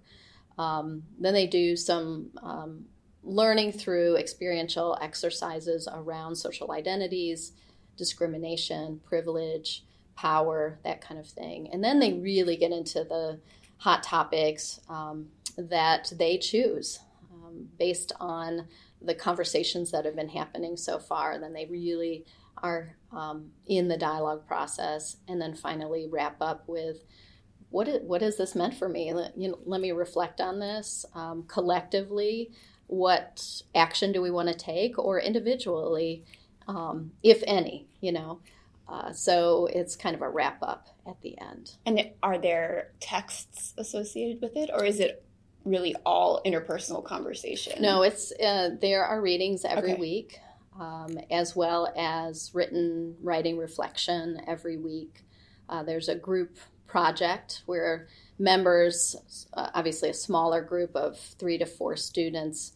Um, 0.56 1.02
then 1.20 1.34
they 1.34 1.46
do 1.46 1.76
some 1.76 2.30
um, 2.42 2.86
learning 3.22 3.72
through 3.72 4.16
experiential 4.16 4.96
exercises 5.02 5.88
around 5.92 6.36
social 6.36 6.72
identities, 6.72 7.52
discrimination, 7.98 9.00
privilege, 9.04 9.84
power, 10.16 10.78
that 10.84 11.02
kind 11.02 11.20
of 11.20 11.26
thing. 11.26 11.68
And 11.70 11.84
then 11.84 12.00
they 12.00 12.14
really 12.14 12.56
get 12.56 12.72
into 12.72 13.04
the 13.04 13.40
hot 13.76 14.02
topics 14.02 14.80
um, 14.88 15.28
that 15.56 16.12
they 16.16 16.38
choose 16.38 17.00
um, 17.32 17.68
based 17.78 18.12
on 18.18 18.66
the 19.02 19.14
conversations 19.14 19.90
that 19.90 20.04
have 20.04 20.16
been 20.16 20.30
happening 20.30 20.76
so 20.76 20.98
far. 20.98 21.32
And 21.32 21.42
then 21.42 21.52
they 21.52 21.66
really 21.66 22.24
are 22.62 22.96
um, 23.12 23.50
in 23.66 23.86
the 23.86 23.96
dialogue 23.96 24.46
process, 24.46 25.18
and 25.28 25.40
then 25.40 25.54
finally 25.54 26.08
wrap 26.10 26.36
up 26.40 26.64
with 26.66 27.04
what 27.70 27.86
is, 27.86 28.02
what 28.02 28.22
has 28.22 28.36
this 28.36 28.56
meant 28.56 28.74
for 28.74 28.88
me? 28.88 29.12
Let, 29.12 29.38
you 29.38 29.50
know, 29.50 29.58
let 29.64 29.80
me 29.80 29.92
reflect 29.92 30.40
on 30.40 30.58
this 30.58 31.06
um, 31.14 31.44
collectively. 31.46 32.50
What 32.88 33.62
action 33.74 34.10
do 34.12 34.20
we 34.20 34.30
want 34.30 34.48
to 34.48 34.54
take, 34.54 34.98
or 34.98 35.20
individually, 35.20 36.24
um, 36.68 37.12
if 37.22 37.42
any? 37.46 37.88
You 38.00 38.12
know, 38.12 38.40
uh, 38.88 39.12
so 39.12 39.66
it's 39.66 39.96
kind 39.96 40.14
of 40.14 40.22
a 40.22 40.28
wrap 40.28 40.62
up 40.62 40.88
at 41.06 41.20
the 41.22 41.36
end. 41.40 41.72
And 41.86 42.10
are 42.22 42.38
there 42.38 42.92
texts 43.00 43.74
associated 43.76 44.40
with 44.40 44.56
it, 44.56 44.70
or 44.72 44.84
is 44.84 45.00
it 45.00 45.24
really 45.64 45.94
all 46.06 46.40
interpersonal 46.46 47.04
conversation? 47.04 47.82
No, 47.82 48.02
it's 48.02 48.32
uh, 48.32 48.70
there 48.80 49.04
are 49.04 49.20
readings 49.20 49.64
every 49.64 49.92
okay. 49.92 50.00
week 50.00 50.40
um, 50.78 51.18
as 51.30 51.56
well 51.56 51.92
as 51.96 52.50
written 52.54 53.16
writing 53.22 53.58
reflection 53.58 54.40
every 54.46 54.76
week. 54.76 55.24
Uh, 55.68 55.82
there's 55.82 56.08
a 56.08 56.14
group 56.14 56.56
project 56.86 57.62
where 57.66 58.08
members, 58.38 59.16
uh, 59.54 59.70
obviously 59.74 60.08
a 60.08 60.14
smaller 60.14 60.62
group 60.62 60.94
of 60.94 61.18
three 61.18 61.58
to 61.58 61.66
four 61.66 61.96
students, 61.96 62.72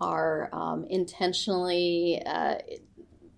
are 0.00 0.50
um, 0.52 0.84
intentionally 0.90 2.20
uh, 2.26 2.56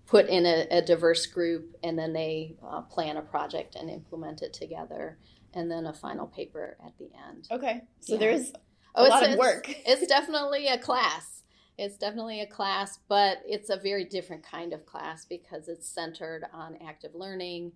put 0.07 0.27
in 0.27 0.45
a, 0.45 0.67
a, 0.71 0.81
diverse 0.81 1.25
group 1.25 1.75
and 1.83 1.99
then 1.99 2.13
they 2.13 2.55
uh, 2.65 2.81
plan 2.81 3.17
a 3.17 3.21
project 3.21 3.75
and 3.75 3.89
implement 3.89 4.41
it 4.41 4.53
together 4.53 5.17
and 5.53 5.69
then 5.69 5.85
a 5.85 5.93
final 5.93 6.25
paper 6.25 6.77
at 6.85 6.97
the 6.97 7.09
end. 7.27 7.47
Okay. 7.51 7.81
So 7.99 8.13
yeah. 8.13 8.19
there's 8.19 8.49
a 8.51 8.53
oh, 8.95 9.07
lot 9.07 9.29
of 9.29 9.37
work. 9.37 9.69
It's, 9.69 9.81
it's 10.01 10.07
definitely 10.07 10.67
a 10.67 10.77
class. 10.77 11.43
It's 11.77 11.97
definitely 11.97 12.41
a 12.41 12.47
class, 12.47 12.99
but 13.07 13.39
it's 13.45 13.69
a 13.69 13.77
very 13.77 14.05
different 14.05 14.43
kind 14.43 14.73
of 14.73 14.85
class 14.85 15.25
because 15.25 15.67
it's 15.67 15.87
centered 15.87 16.45
on 16.51 16.77
active 16.83 17.13
learning 17.13 17.73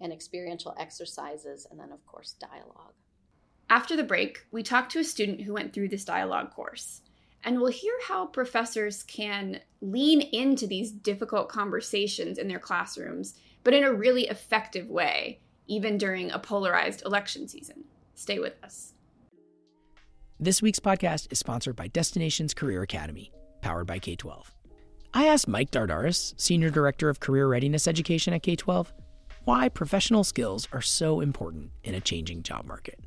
and 0.00 0.12
experiential 0.12 0.74
exercises, 0.76 1.66
and 1.70 1.78
then, 1.78 1.92
of 1.92 2.04
course, 2.04 2.34
dialogue. 2.40 2.94
After 3.70 3.96
the 3.96 4.02
break, 4.02 4.44
we 4.50 4.64
talked 4.64 4.90
to 4.92 4.98
a 4.98 5.04
student 5.04 5.42
who 5.42 5.54
went 5.54 5.72
through 5.72 5.88
this 5.88 6.04
dialogue 6.04 6.50
course, 6.50 7.00
and 7.44 7.58
we'll 7.58 7.70
hear 7.70 7.94
how 8.08 8.26
professors 8.26 9.02
can 9.02 9.60
lean 9.80 10.20
into 10.20 10.66
these 10.66 10.90
difficult 10.90 11.48
conversations 11.48 12.38
in 12.38 12.48
their 12.48 12.58
classrooms, 12.58 13.34
but 13.62 13.74
in 13.74 13.84
a 13.84 13.92
really 13.92 14.26
effective 14.28 14.88
way, 14.88 15.40
even 15.66 15.98
during 15.98 16.30
a 16.30 16.38
polarized 16.38 17.02
election 17.04 17.46
season. 17.46 17.84
Stay 18.14 18.38
with 18.38 18.54
us. 18.62 18.94
This 20.40 20.60
week's 20.60 20.80
podcast 20.80 21.30
is 21.30 21.38
sponsored 21.38 21.76
by 21.76 21.88
Destinations 21.88 22.54
Career 22.54 22.82
Academy 22.82 23.30
powered 23.64 23.86
by 23.86 23.98
K 23.98 24.14
12. 24.14 24.52
I 25.14 25.26
asked 25.26 25.48
Mike 25.48 25.70
Dardaris, 25.70 26.34
Senior 26.36 26.70
Director 26.70 27.08
of 27.08 27.18
Career 27.18 27.48
Readiness 27.48 27.88
Education 27.88 28.34
at 28.34 28.42
K 28.42 28.56
12, 28.56 28.92
why 29.44 29.68
professional 29.68 30.22
skills 30.22 30.68
are 30.72 30.82
so 30.82 31.20
important 31.20 31.70
in 31.82 31.94
a 31.94 32.00
changing 32.00 32.42
job 32.42 32.66
market. 32.66 33.00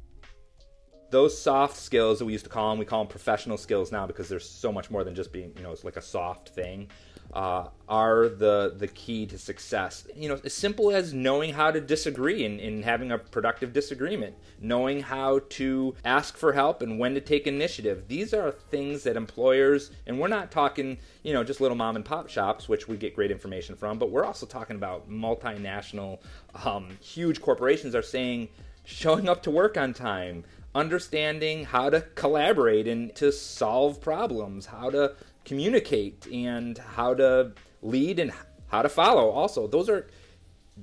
Those 1.09 1.37
soft 1.37 1.77
skills 1.77 2.19
that 2.19 2.25
we 2.25 2.33
used 2.33 2.45
to 2.45 2.49
call 2.49 2.69
them, 2.69 2.79
we 2.79 2.85
call 2.85 3.03
them 3.03 3.09
professional 3.09 3.57
skills 3.57 3.91
now 3.91 4.05
because 4.05 4.27
there's 4.27 4.47
so 4.47 4.71
much 4.71 4.91
more 4.91 5.03
than 5.03 5.15
just 5.15 5.31
being, 5.31 5.53
you 5.55 5.63
know, 5.63 5.71
it's 5.71 5.83
like 5.83 5.97
a 5.97 6.01
soft 6.01 6.49
thing 6.49 6.89
uh, 7.33 7.67
are 7.89 8.29
the 8.29 8.73
the 8.77 8.87
key 8.87 9.25
to 9.25 9.37
success. 9.37 10.07
You 10.15 10.29
know, 10.29 10.39
as 10.43 10.53
simple 10.53 10.91
as 10.91 11.13
knowing 11.13 11.53
how 11.53 11.71
to 11.71 11.81
disagree 11.81 12.45
and, 12.45 12.59
and, 12.59 12.83
having 12.83 13.11
a 13.11 13.17
productive 13.17 13.73
disagreement, 13.73 14.35
knowing 14.61 15.01
how 15.01 15.41
to 15.49 15.95
ask 16.05 16.37
for 16.37 16.53
help 16.53 16.81
and 16.81 16.99
when 16.99 17.13
to 17.15 17.21
take 17.21 17.47
initiative. 17.47 18.07
These 18.07 18.33
are 18.33 18.51
things 18.51 19.03
that 19.03 19.17
employers, 19.17 19.91
and 20.05 20.19
we're 20.19 20.27
not 20.29 20.51
talking, 20.51 20.97
you 21.23 21.33
know, 21.33 21.43
just 21.43 21.59
little 21.59 21.75
mom 21.75 21.95
and 21.95 22.05
pop 22.05 22.29
shops, 22.29 22.69
which 22.69 22.87
we 22.87 22.97
get 22.97 23.15
great 23.15 23.31
information 23.31 23.75
from, 23.75 23.99
but 23.99 24.09
we're 24.09 24.25
also 24.25 24.45
talking 24.45 24.75
about 24.75 25.09
multinational, 25.09 26.19
um, 26.63 26.89
huge 27.01 27.41
corporations 27.41 27.93
are 27.93 28.01
saying 28.01 28.47
showing 28.85 29.27
up 29.27 29.43
to 29.43 29.51
work 29.51 29.77
on 29.77 29.93
time, 29.93 30.45
understanding 30.75 31.65
how 31.65 31.89
to 31.89 32.01
collaborate 32.15 32.87
and 32.87 33.15
to 33.15 33.31
solve 33.31 34.01
problems, 34.01 34.67
how 34.67 34.89
to 34.89 35.15
communicate 35.45 36.27
and 36.31 36.77
how 36.77 37.13
to 37.13 37.53
lead 37.81 38.19
and 38.19 38.31
how 38.67 38.81
to 38.81 38.89
follow 38.89 39.29
also. 39.29 39.67
Those 39.67 39.89
are 39.89 40.07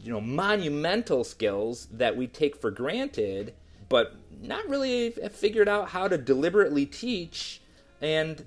you 0.00 0.12
know 0.12 0.20
monumental 0.20 1.22
skills 1.22 1.86
that 1.92 2.16
we 2.16 2.26
take 2.26 2.56
for 2.56 2.70
granted 2.70 3.54
but 3.88 4.16
not 4.40 4.66
really 4.68 5.10
figured 5.10 5.68
out 5.68 5.88
how 5.90 6.08
to 6.08 6.18
deliberately 6.18 6.84
teach. 6.84 7.60
And 8.00 8.44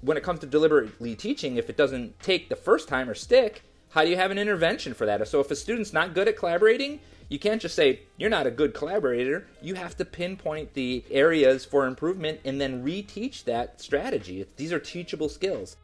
when 0.00 0.16
it 0.16 0.24
comes 0.24 0.40
to 0.40 0.46
deliberately 0.46 1.14
teaching 1.14 1.56
if 1.56 1.70
it 1.70 1.76
doesn't 1.76 2.18
take 2.20 2.48
the 2.48 2.56
first 2.56 2.88
time 2.88 3.08
or 3.08 3.14
stick 3.14 3.62
how 3.90 4.02
do 4.02 4.10
you 4.10 4.16
have 4.16 4.32
an 4.32 4.38
intervention 4.38 4.92
for 4.92 5.06
that? 5.06 5.26
So 5.28 5.38
if 5.38 5.50
a 5.52 5.56
student's 5.56 5.92
not 5.92 6.14
good 6.14 6.26
at 6.26 6.36
collaborating 6.36 6.98
you 7.28 7.38
can't 7.38 7.60
just 7.60 7.74
say, 7.74 8.02
you're 8.16 8.30
not 8.30 8.46
a 8.46 8.50
good 8.50 8.74
collaborator. 8.74 9.46
You 9.62 9.74
have 9.74 9.96
to 9.96 10.04
pinpoint 10.04 10.74
the 10.74 11.04
areas 11.10 11.64
for 11.64 11.86
improvement 11.86 12.40
and 12.44 12.60
then 12.60 12.84
reteach 12.84 13.44
that 13.44 13.80
strategy. 13.80 14.46
These 14.56 14.72
are 14.72 14.78
teachable 14.78 15.28
skills. 15.28 15.76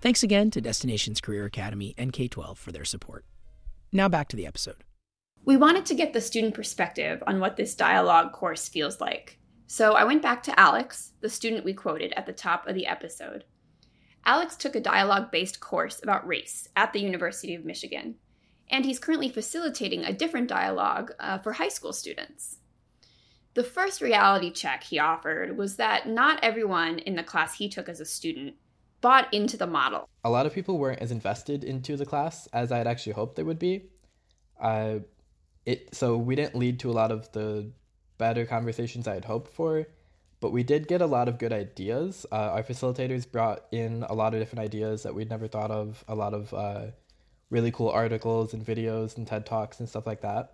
Thanks 0.00 0.22
again 0.22 0.50
to 0.52 0.60
Destinations 0.60 1.20
Career 1.20 1.44
Academy 1.44 1.94
and 1.98 2.12
K 2.12 2.28
12 2.28 2.58
for 2.58 2.72
their 2.72 2.84
support. 2.84 3.24
Now 3.92 4.08
back 4.08 4.28
to 4.28 4.36
the 4.36 4.46
episode. 4.46 4.84
We 5.44 5.56
wanted 5.56 5.86
to 5.86 5.94
get 5.94 6.12
the 6.12 6.20
student 6.20 6.54
perspective 6.54 7.22
on 7.26 7.40
what 7.40 7.56
this 7.56 7.74
dialogue 7.74 8.32
course 8.32 8.68
feels 8.68 9.00
like. 9.00 9.38
So 9.66 9.92
I 9.92 10.04
went 10.04 10.22
back 10.22 10.42
to 10.44 10.60
Alex, 10.60 11.12
the 11.20 11.28
student 11.28 11.64
we 11.64 11.72
quoted 11.72 12.12
at 12.16 12.26
the 12.26 12.32
top 12.32 12.66
of 12.66 12.74
the 12.74 12.86
episode. 12.86 13.44
Alex 14.24 14.56
took 14.56 14.74
a 14.74 14.80
dialogue 14.80 15.30
based 15.30 15.60
course 15.60 16.00
about 16.02 16.26
race 16.26 16.68
at 16.76 16.92
the 16.92 17.00
University 17.00 17.54
of 17.54 17.64
Michigan 17.64 18.16
and 18.68 18.84
he's 18.84 18.98
currently 18.98 19.28
facilitating 19.28 20.04
a 20.04 20.12
different 20.12 20.48
dialogue 20.48 21.12
uh, 21.20 21.38
for 21.38 21.52
high 21.52 21.68
school 21.68 21.92
students. 21.92 22.58
The 23.54 23.64
first 23.64 24.00
reality 24.00 24.50
check 24.50 24.84
he 24.84 24.98
offered 24.98 25.56
was 25.56 25.76
that 25.76 26.08
not 26.08 26.38
everyone 26.42 26.98
in 26.98 27.16
the 27.16 27.22
class 27.22 27.56
he 27.56 27.68
took 27.68 27.88
as 27.88 28.00
a 28.00 28.04
student 28.04 28.54
bought 29.00 29.32
into 29.32 29.56
the 29.56 29.66
model. 29.66 30.08
A 30.24 30.30
lot 30.30 30.46
of 30.46 30.52
people 30.52 30.78
weren't 30.78 31.00
as 31.00 31.10
invested 31.10 31.64
into 31.64 31.96
the 31.96 32.04
class 32.04 32.48
as 32.52 32.70
I 32.72 32.78
had 32.78 32.86
actually 32.86 33.12
hoped 33.12 33.36
they 33.36 33.42
would 33.42 33.58
be. 33.58 33.84
Uh, 34.60 34.98
it 35.64 35.94
so 35.94 36.16
we 36.16 36.36
didn't 36.36 36.54
lead 36.54 36.80
to 36.80 36.90
a 36.90 36.92
lot 36.92 37.10
of 37.10 37.30
the 37.32 37.70
better 38.18 38.46
conversations 38.46 39.06
I 39.06 39.14
had 39.14 39.24
hoped 39.24 39.52
for, 39.52 39.86
but 40.40 40.52
we 40.52 40.62
did 40.62 40.88
get 40.88 41.02
a 41.02 41.06
lot 41.06 41.28
of 41.28 41.38
good 41.38 41.52
ideas. 41.52 42.26
Uh, 42.30 42.50
our 42.52 42.62
facilitators 42.62 43.30
brought 43.30 43.64
in 43.72 44.02
a 44.08 44.14
lot 44.14 44.34
of 44.34 44.40
different 44.40 44.64
ideas 44.64 45.02
that 45.02 45.14
we'd 45.14 45.30
never 45.30 45.48
thought 45.48 45.70
of. 45.70 46.04
A 46.08 46.14
lot 46.14 46.34
of 46.34 46.52
uh, 46.52 46.86
really 47.50 47.70
cool 47.70 47.90
articles 47.90 48.54
and 48.54 48.64
videos 48.64 49.16
and 49.16 49.26
TED 49.26 49.46
Talks 49.46 49.80
and 49.80 49.88
stuff 49.88 50.06
like 50.06 50.22
that. 50.22 50.52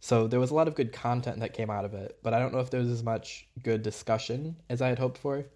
So 0.00 0.26
there 0.26 0.40
was 0.40 0.50
a 0.50 0.54
lot 0.54 0.68
of 0.68 0.74
good 0.74 0.92
content 0.92 1.40
that 1.40 1.54
came 1.54 1.70
out 1.70 1.84
of 1.84 1.94
it, 1.94 2.18
but 2.22 2.34
I 2.34 2.38
don't 2.38 2.52
know 2.52 2.60
if 2.60 2.70
there 2.70 2.80
was 2.80 2.90
as 2.90 3.02
much 3.02 3.48
good 3.62 3.82
discussion 3.82 4.56
as 4.68 4.82
I 4.82 4.88
had 4.88 4.98
hoped 4.98 5.18
for. 5.18 5.46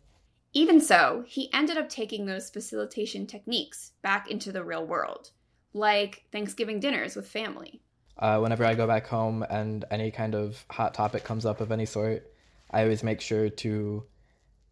Even 0.52 0.80
so, 0.80 1.24
he 1.28 1.52
ended 1.52 1.76
up 1.76 1.88
taking 1.88 2.26
those 2.26 2.50
facilitation 2.50 3.26
techniques 3.26 3.92
back 4.02 4.30
into 4.30 4.50
the 4.50 4.64
real 4.64 4.84
world, 4.84 5.30
like 5.72 6.24
Thanksgiving 6.32 6.80
dinners 6.80 7.14
with 7.14 7.28
family. 7.28 7.82
Uh, 8.18 8.38
whenever 8.38 8.64
I 8.64 8.74
go 8.74 8.86
back 8.86 9.06
home 9.06 9.44
and 9.48 9.84
any 9.90 10.10
kind 10.10 10.34
of 10.34 10.64
hot 10.70 10.94
topic 10.94 11.22
comes 11.22 11.46
up 11.46 11.60
of 11.60 11.70
any 11.70 11.86
sort, 11.86 12.32
I 12.70 12.82
always 12.82 13.04
make 13.04 13.20
sure 13.20 13.48
to 13.48 14.04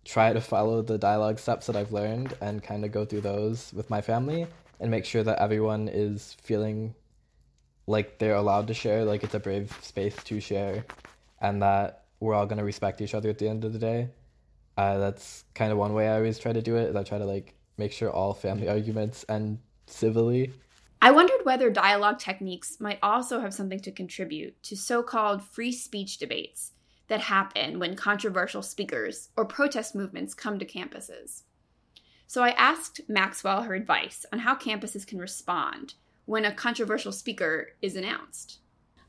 try 0.04 0.32
to 0.32 0.40
follow 0.40 0.82
the 0.82 0.98
dialogue 0.98 1.38
steps 1.38 1.66
that 1.66 1.76
I've 1.76 1.92
learned 1.92 2.34
and 2.40 2.62
kind 2.62 2.84
of 2.84 2.90
go 2.90 3.04
through 3.04 3.20
those 3.20 3.72
with 3.72 3.90
my 3.90 4.00
family 4.00 4.46
and 4.80 4.90
make 4.90 5.04
sure 5.04 5.22
that 5.22 5.38
everyone 5.40 5.88
is 5.88 6.36
feeling 6.42 6.94
like 7.86 8.18
they're 8.18 8.34
allowed 8.34 8.66
to 8.68 8.74
share, 8.74 9.04
like 9.04 9.24
it's 9.24 9.34
a 9.34 9.40
brave 9.40 9.76
space 9.82 10.16
to 10.24 10.40
share, 10.40 10.84
and 11.40 11.62
that 11.62 12.04
we're 12.20 12.34
all 12.34 12.46
gonna 12.46 12.64
respect 12.64 13.00
each 13.00 13.14
other 13.14 13.30
at 13.30 13.38
the 13.38 13.48
end 13.48 13.64
of 13.64 13.72
the 13.72 13.78
day. 13.78 14.08
Uh, 14.76 14.98
that's 14.98 15.44
kind 15.54 15.72
of 15.72 15.78
one 15.78 15.94
way 15.94 16.08
I 16.08 16.16
always 16.16 16.38
try 16.38 16.52
to 16.52 16.62
do 16.62 16.76
it. 16.76 16.90
Is 16.90 16.96
I 16.96 17.02
try 17.02 17.18
to 17.18 17.24
like 17.24 17.54
make 17.76 17.92
sure 17.92 18.10
all 18.10 18.34
family 18.34 18.68
arguments 18.68 19.24
end 19.28 19.58
civilly. 19.86 20.52
I 21.00 21.12
wondered 21.12 21.44
whether 21.44 21.70
dialogue 21.70 22.18
techniques 22.18 22.78
might 22.80 22.98
also 23.02 23.40
have 23.40 23.54
something 23.54 23.80
to 23.80 23.92
contribute 23.92 24.60
to 24.64 24.76
so-called 24.76 25.42
free 25.42 25.72
speech 25.72 26.18
debates 26.18 26.72
that 27.06 27.20
happen 27.20 27.78
when 27.78 27.96
controversial 27.96 28.62
speakers 28.62 29.30
or 29.36 29.44
protest 29.44 29.94
movements 29.94 30.34
come 30.34 30.58
to 30.58 30.66
campuses. 30.66 31.42
So 32.28 32.42
I 32.42 32.50
asked 32.50 33.00
Maxwell 33.08 33.62
her 33.62 33.74
advice 33.74 34.26
on 34.32 34.40
how 34.40 34.54
campuses 34.54 35.06
can 35.06 35.18
respond 35.18 35.94
when 36.26 36.44
a 36.44 36.52
controversial 36.52 37.10
speaker 37.10 37.68
is 37.80 37.96
announced? 37.96 38.58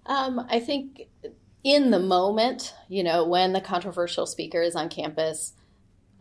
Um, 0.05 0.47
I 0.49 0.61
think 0.61 1.09
in 1.65 1.91
the 1.91 1.99
moment, 1.99 2.73
you 2.87 3.03
know, 3.03 3.25
when 3.25 3.51
the 3.51 3.59
controversial 3.59 4.25
speaker 4.25 4.61
is 4.61 4.73
on 4.73 4.87
campus, 4.87 5.51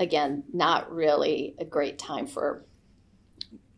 again, 0.00 0.42
not 0.52 0.92
really 0.92 1.54
a 1.60 1.64
great 1.64 2.00
time 2.00 2.26
for 2.26 2.64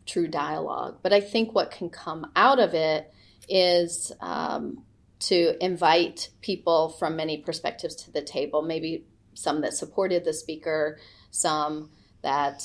true 0.07 0.27
dialogue. 0.27 0.97
But 1.03 1.13
I 1.13 1.21
think 1.21 1.53
what 1.53 1.69
can 1.69 1.91
come 1.91 2.31
out 2.35 2.59
of 2.59 2.73
it 2.73 3.13
is 3.47 4.11
um, 4.19 4.83
to 5.19 5.63
invite 5.63 6.29
people 6.41 6.89
from 6.89 7.15
many 7.15 7.37
perspectives 7.37 7.95
to 7.97 8.11
the 8.11 8.23
table, 8.23 8.63
maybe 8.63 9.05
some 9.35 9.61
that 9.61 9.75
supported 9.75 10.25
the 10.25 10.33
speaker, 10.33 10.97
some 11.29 11.91
that 12.21 12.63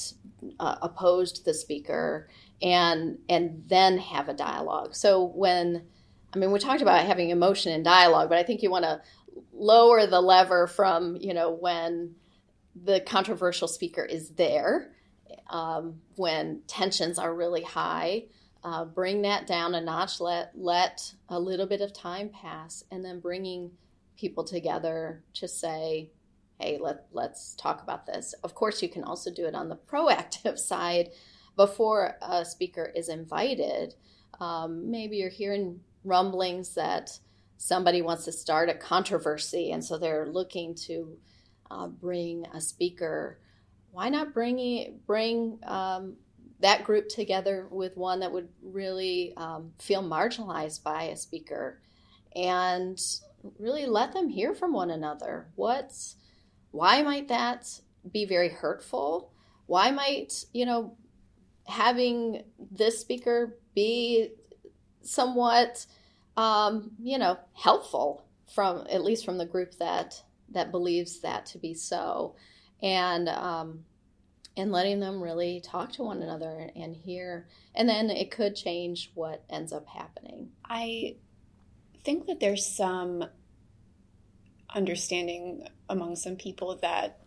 uh, 0.60 0.76
opposed 0.82 1.44
the 1.44 1.54
speaker, 1.54 2.28
and 2.62 3.18
and 3.28 3.64
then 3.66 3.98
have 3.98 4.28
a 4.28 4.34
dialogue. 4.34 4.94
So 4.94 5.24
when 5.24 5.86
I 6.32 6.38
mean, 6.38 6.52
we 6.52 6.58
talked 6.58 6.82
about 6.82 7.04
having 7.04 7.30
emotion 7.30 7.72
and 7.72 7.84
dialogue, 7.84 8.28
but 8.28 8.38
I 8.38 8.42
think 8.42 8.62
you 8.62 8.70
want 8.70 8.84
to 8.84 9.00
lower 9.52 10.06
the 10.06 10.20
lever 10.20 10.66
from 10.66 11.16
you 11.16 11.34
know 11.34 11.50
when 11.50 12.14
the 12.84 13.00
controversial 13.00 13.68
speaker 13.68 14.04
is 14.04 14.30
there, 14.30 14.92
um, 15.48 16.00
when 16.16 16.60
tensions 16.66 17.18
are 17.18 17.34
really 17.34 17.62
high. 17.62 18.24
Uh, 18.62 18.84
bring 18.84 19.22
that 19.22 19.46
down 19.46 19.74
a 19.76 19.80
notch. 19.80 20.20
Let 20.20 20.50
let 20.56 21.14
a 21.28 21.38
little 21.38 21.66
bit 21.66 21.80
of 21.80 21.92
time 21.92 22.28
pass, 22.28 22.84
and 22.90 23.04
then 23.04 23.20
bringing 23.20 23.70
people 24.16 24.44
together 24.44 25.22
to 25.34 25.46
say, 25.46 26.10
"Hey, 26.58 26.78
let 26.80 27.06
let's 27.12 27.54
talk 27.54 27.82
about 27.82 28.06
this." 28.06 28.34
Of 28.44 28.54
course, 28.54 28.82
you 28.82 28.88
can 28.88 29.04
also 29.04 29.30
do 29.32 29.46
it 29.46 29.54
on 29.54 29.68
the 29.68 29.76
proactive 29.92 30.58
side 30.58 31.10
before 31.56 32.16
a 32.22 32.44
speaker 32.44 32.92
is 32.94 33.08
invited. 33.08 33.94
Um, 34.40 34.90
maybe 34.90 35.16
you're 35.16 35.30
hearing 35.30 35.80
rumblings 36.04 36.74
that 36.74 37.18
somebody 37.56 38.02
wants 38.02 38.24
to 38.26 38.32
start 38.32 38.68
a 38.68 38.74
controversy, 38.74 39.72
and 39.72 39.84
so 39.84 39.98
they're 39.98 40.26
looking 40.26 40.74
to 40.86 41.16
uh, 41.70 41.88
bring 41.88 42.46
a 42.52 42.60
speaker. 42.60 43.40
Why 43.90 44.08
not 44.10 44.34
bring 44.34 45.00
bring 45.06 45.58
um, 45.64 46.16
that 46.60 46.84
group 46.84 47.08
together 47.08 47.68
with 47.70 47.96
one 47.96 48.20
that 48.20 48.32
would 48.32 48.48
really 48.62 49.34
um, 49.36 49.72
feel 49.78 50.02
marginalized 50.02 50.82
by 50.82 51.04
a 51.04 51.16
speaker 51.16 51.80
and 52.34 53.00
really 53.58 53.86
let 53.86 54.12
them 54.12 54.28
hear 54.28 54.54
from 54.54 54.72
one 54.72 54.90
another 54.90 55.48
what's 55.54 56.16
why 56.76 57.02
might 57.02 57.28
that 57.28 57.80
be 58.12 58.24
very 58.24 58.48
hurtful 58.48 59.32
why 59.66 59.90
might 59.90 60.44
you 60.52 60.64
know 60.64 60.96
having 61.66 62.44
this 62.70 63.00
speaker 63.00 63.58
be 63.74 64.28
somewhat 65.02 65.86
um, 66.36 66.90
you 67.02 67.18
know 67.18 67.38
helpful 67.54 68.24
from 68.54 68.86
at 68.90 69.02
least 69.02 69.24
from 69.24 69.38
the 69.38 69.46
group 69.46 69.76
that 69.78 70.22
that 70.50 70.70
believes 70.70 71.20
that 71.20 71.46
to 71.46 71.58
be 71.58 71.74
so 71.74 72.36
and 72.82 73.28
um, 73.28 73.84
and 74.56 74.72
letting 74.72 75.00
them 75.00 75.22
really 75.22 75.60
talk 75.60 75.92
to 75.92 76.02
one 76.02 76.22
another 76.22 76.70
and 76.74 76.96
hear. 76.96 77.46
And 77.74 77.88
then 77.88 78.08
it 78.08 78.30
could 78.30 78.56
change 78.56 79.10
what 79.14 79.44
ends 79.50 79.72
up 79.72 79.86
happening. 79.86 80.50
I 80.64 81.16
think 82.04 82.26
that 82.26 82.40
there's 82.40 82.66
some 82.66 83.24
understanding 84.74 85.66
among 85.88 86.16
some 86.16 86.36
people 86.36 86.76
that 86.82 87.20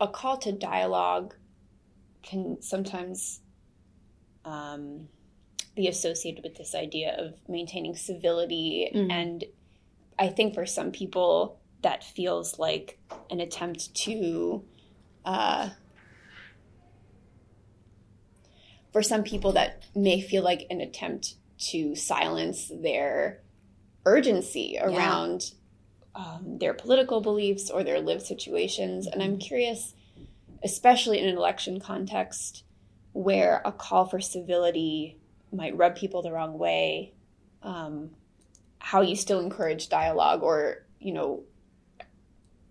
a 0.00 0.08
call 0.08 0.36
to 0.38 0.52
dialogue 0.52 1.34
can 2.22 2.60
sometimes 2.60 3.40
um, 4.44 5.08
be 5.74 5.88
associated 5.88 6.42
with 6.42 6.56
this 6.56 6.74
idea 6.74 7.14
of 7.18 7.34
maintaining 7.48 7.94
civility. 7.94 8.90
Mm-hmm. 8.94 9.10
And 9.10 9.44
I 10.18 10.28
think 10.28 10.54
for 10.54 10.66
some 10.66 10.90
people, 10.90 11.60
that 11.82 12.02
feels 12.02 12.58
like 12.58 12.98
an 13.30 13.38
attempt 13.40 13.94
to 13.94 14.64
uh, 15.24 15.70
for 18.92 19.02
some 19.02 19.22
people 19.22 19.52
that 19.52 19.84
may 19.94 20.20
feel 20.20 20.42
like 20.42 20.66
an 20.70 20.80
attempt 20.80 21.34
to 21.58 21.94
silence 21.94 22.72
their 22.82 23.42
urgency 24.06 24.78
around 24.80 25.52
yeah. 26.16 26.22
um, 26.24 26.58
their 26.58 26.72
political 26.72 27.20
beliefs 27.20 27.68
or 27.68 27.84
their 27.84 28.00
lived 28.00 28.22
situations. 28.22 29.06
And 29.06 29.22
I'm 29.22 29.32
mm-hmm. 29.32 29.38
curious, 29.38 29.92
especially 30.64 31.18
in 31.18 31.28
an 31.28 31.36
election 31.36 31.80
context 31.80 32.64
where 33.12 33.60
a 33.64 33.72
call 33.72 34.06
for 34.06 34.20
civility 34.20 35.18
might 35.52 35.76
rub 35.76 35.96
people 35.96 36.22
the 36.22 36.32
wrong 36.32 36.58
way, 36.58 37.12
um, 37.62 38.10
how 38.78 39.00
you 39.02 39.16
still 39.16 39.40
encourage 39.40 39.88
dialogue 39.88 40.42
or, 40.42 40.86
you 41.00 41.12
know, 41.12 41.42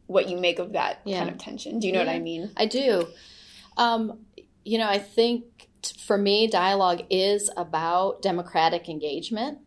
what 0.08 0.30
you 0.30 0.38
make 0.38 0.60
of 0.60 0.74
that 0.74 1.02
yeah. 1.04 1.17
kind 1.19 1.30
of 1.30 1.38
tension. 1.38 1.80
Do 1.80 1.88
you 1.88 1.93
know 1.93 2.02
yeah, 2.02 2.08
what 2.08 2.15
I 2.15 2.19
mean? 2.19 2.52
I 2.56 2.65
do. 2.67 3.08
Um, 3.76 4.19
you 4.63 4.78
know, 4.78 4.88
I 4.88 5.00
think 5.00 5.67
t- 5.82 6.00
for 6.00 6.17
me, 6.17 6.48
dialogue 6.48 7.04
is 7.10 7.50
about 7.58 8.21
democratic 8.21 8.88
engagement 8.88 9.60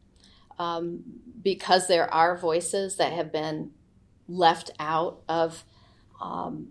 um, 0.59 1.03
because 1.43 1.87
there 1.89 2.13
are 2.13 2.37
voices 2.37 2.97
that 2.97 3.13
have 3.13 3.33
been 3.33 3.71
left 4.29 4.71
out 4.79 5.23
of 5.29 5.65
um, 6.21 6.69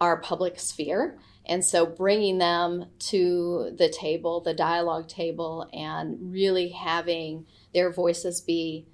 our 0.00 0.20
public 0.20 0.58
sphere. 0.58 1.18
And 1.48 1.64
so 1.64 1.86
bringing 1.86 2.38
them 2.38 2.86
to 2.98 3.72
the 3.76 3.88
table, 3.88 4.40
the 4.40 4.54
dialogue 4.54 5.08
table, 5.08 5.68
and 5.72 6.32
really 6.32 6.70
having 6.70 7.46
their 7.72 7.92
voices 7.92 8.40
be 8.40 8.86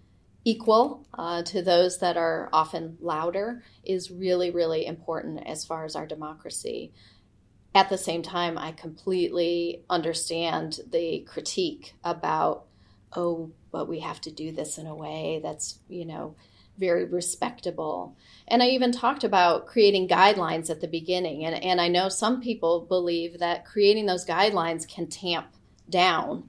equal 0.44 1.07
uh, 1.14 1.42
to 1.44 1.62
those 1.62 1.98
that 1.98 2.16
are 2.16 2.48
often 2.53 2.98
louder 3.01 3.62
is 3.85 4.11
really, 4.11 4.51
really 4.51 4.87
important 4.87 5.46
as 5.46 5.64
far 5.64 5.85
as 5.85 5.96
our 5.96 6.07
democracy. 6.07 6.92
At 7.75 7.88
the 7.88 7.96
same 7.96 8.22
time, 8.22 8.59
I 8.59 8.72
completely 8.72 9.83
understand 9.88 10.81
the 10.90 11.20
critique 11.20 11.94
about, 12.05 12.66
oh, 13.16 13.53
but 13.72 13.88
we 13.88 14.00
have 14.00 14.20
to 14.20 14.30
do 14.30 14.52
this 14.52 14.78
in 14.78 14.87
a 14.87 14.94
way 14.94 15.40
that's, 15.42 15.78
you 15.88 16.04
know, 16.04 16.37
very 16.78 17.04
respectable. 17.04 18.16
And 18.46 18.62
I 18.62 18.68
even 18.68 18.92
talked 18.92 19.24
about 19.24 19.66
creating 19.66 20.08
guidelines 20.08 20.70
at 20.70 20.80
the 20.80 20.88
beginning. 20.88 21.44
And, 21.44 21.62
and 21.62 21.80
I 21.80 21.88
know 21.88 22.08
some 22.08 22.40
people 22.40 22.87
believe 22.88 23.40
that 23.40 23.64
creating 23.64 24.06
those 24.06 24.24
guidelines 24.24 24.88
can 24.88 25.08
tamp 25.08 25.48
down 25.90 26.48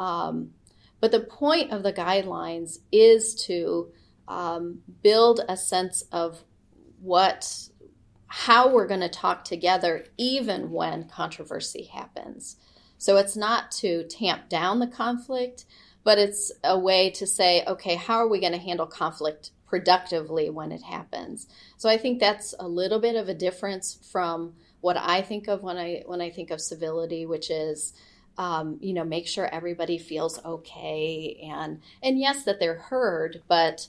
um, 0.00 0.52
but 0.98 1.12
the 1.12 1.20
point 1.20 1.72
of 1.72 1.82
the 1.82 1.92
guidelines 1.92 2.78
is 2.90 3.34
to 3.46 3.92
um, 4.26 4.80
build 5.02 5.42
a 5.46 5.56
sense 5.56 6.02
of 6.10 6.42
what, 7.00 7.68
how 8.26 8.72
we're 8.72 8.86
going 8.86 9.00
to 9.00 9.10
talk 9.10 9.44
together, 9.44 10.06
even 10.16 10.70
when 10.70 11.08
controversy 11.08 11.84
happens. 11.84 12.56
So 12.96 13.18
it's 13.18 13.36
not 13.36 13.70
to 13.72 14.04
tamp 14.04 14.48
down 14.48 14.78
the 14.78 14.86
conflict, 14.86 15.66
but 16.04 16.18
it's 16.18 16.52
a 16.64 16.78
way 16.78 17.10
to 17.10 17.26
say, 17.26 17.64
okay, 17.66 17.94
how 17.94 18.16
are 18.16 18.28
we 18.28 18.40
going 18.40 18.52
to 18.52 18.58
handle 18.58 18.86
conflict 18.86 19.50
productively 19.66 20.50
when 20.50 20.72
it 20.72 20.82
happens? 20.82 21.46
So 21.76 21.88
I 21.88 21.96
think 21.96 22.20
that's 22.20 22.54
a 22.58 22.66
little 22.66 23.00
bit 23.00 23.16
of 23.16 23.28
a 23.28 23.34
difference 23.34 23.98
from 24.10 24.54
what 24.80 24.96
I 24.96 25.22
think 25.22 25.48
of 25.48 25.62
when 25.62 25.76
I 25.76 26.02
when 26.06 26.20
I 26.20 26.30
think 26.30 26.50
of 26.50 26.60
civility, 26.60 27.26
which 27.26 27.50
is 27.50 27.92
um, 28.38 28.78
you 28.80 28.94
know, 28.94 29.04
make 29.04 29.26
sure 29.26 29.46
everybody 29.46 29.98
feels 29.98 30.42
okay 30.44 31.38
and 31.42 31.80
and 32.02 32.18
yes, 32.18 32.44
that 32.44 32.58
they're 32.58 32.78
heard, 32.78 33.42
but 33.48 33.88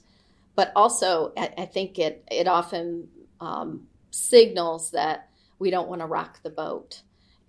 but 0.55 0.71
also 0.75 1.31
I, 1.37 1.53
I 1.59 1.65
think 1.65 1.97
it 1.97 2.23
it 2.29 2.47
often 2.47 3.07
um, 3.39 3.87
signals 4.09 4.91
that 4.91 5.29
we 5.57 5.69
don't 5.69 5.87
want 5.87 6.01
to 6.01 6.07
rock 6.07 6.41
the 6.43 6.49
boat. 6.49 7.01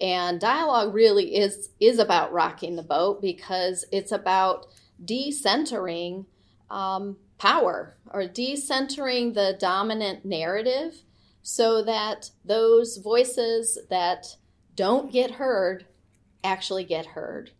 And 0.02 0.40
dialogue 0.40 0.92
really 0.92 1.36
is 1.36 1.70
is 1.78 2.00
about 2.00 2.32
rocking 2.32 2.74
the 2.74 2.82
boat 2.82 3.22
because 3.22 3.84
it's 3.92 4.10
about 4.10 4.66
decentering 5.02 6.26
um, 6.68 7.16
power 7.38 7.96
or 8.12 8.22
decentering 8.22 9.34
the 9.34 9.56
dominant 9.60 10.24
narrative 10.24 11.04
so 11.42 11.82
that 11.84 12.30
those 12.44 12.96
voices 12.96 13.78
that 13.90 14.36
don't 14.74 15.12
get 15.12 15.32
heard 15.32 15.86
actually 16.42 16.84
get 16.84 17.06
heard. 17.06 17.52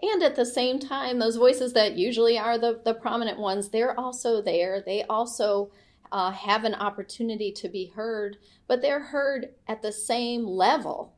And 0.00 0.22
at 0.22 0.36
the 0.36 0.46
same 0.46 0.78
time, 0.78 1.18
those 1.18 1.36
voices 1.36 1.74
that 1.74 1.96
usually 1.96 2.38
are 2.38 2.58
the, 2.58 2.80
the 2.84 2.94
prominent 2.94 3.38
ones, 3.38 3.68
they're 3.68 3.98
also 3.98 4.42
there. 4.42 4.82
They 4.84 5.02
also 5.04 5.70
uh, 6.12 6.30
have 6.30 6.64
an 6.64 6.74
opportunity 6.74 7.52
to 7.52 7.68
be 7.68 7.92
heard, 7.94 8.38
but 8.66 8.82
they're 8.82 9.04
heard 9.04 9.50
at 9.66 9.82
the 9.82 9.92
same 9.92 10.46
level 10.46 11.14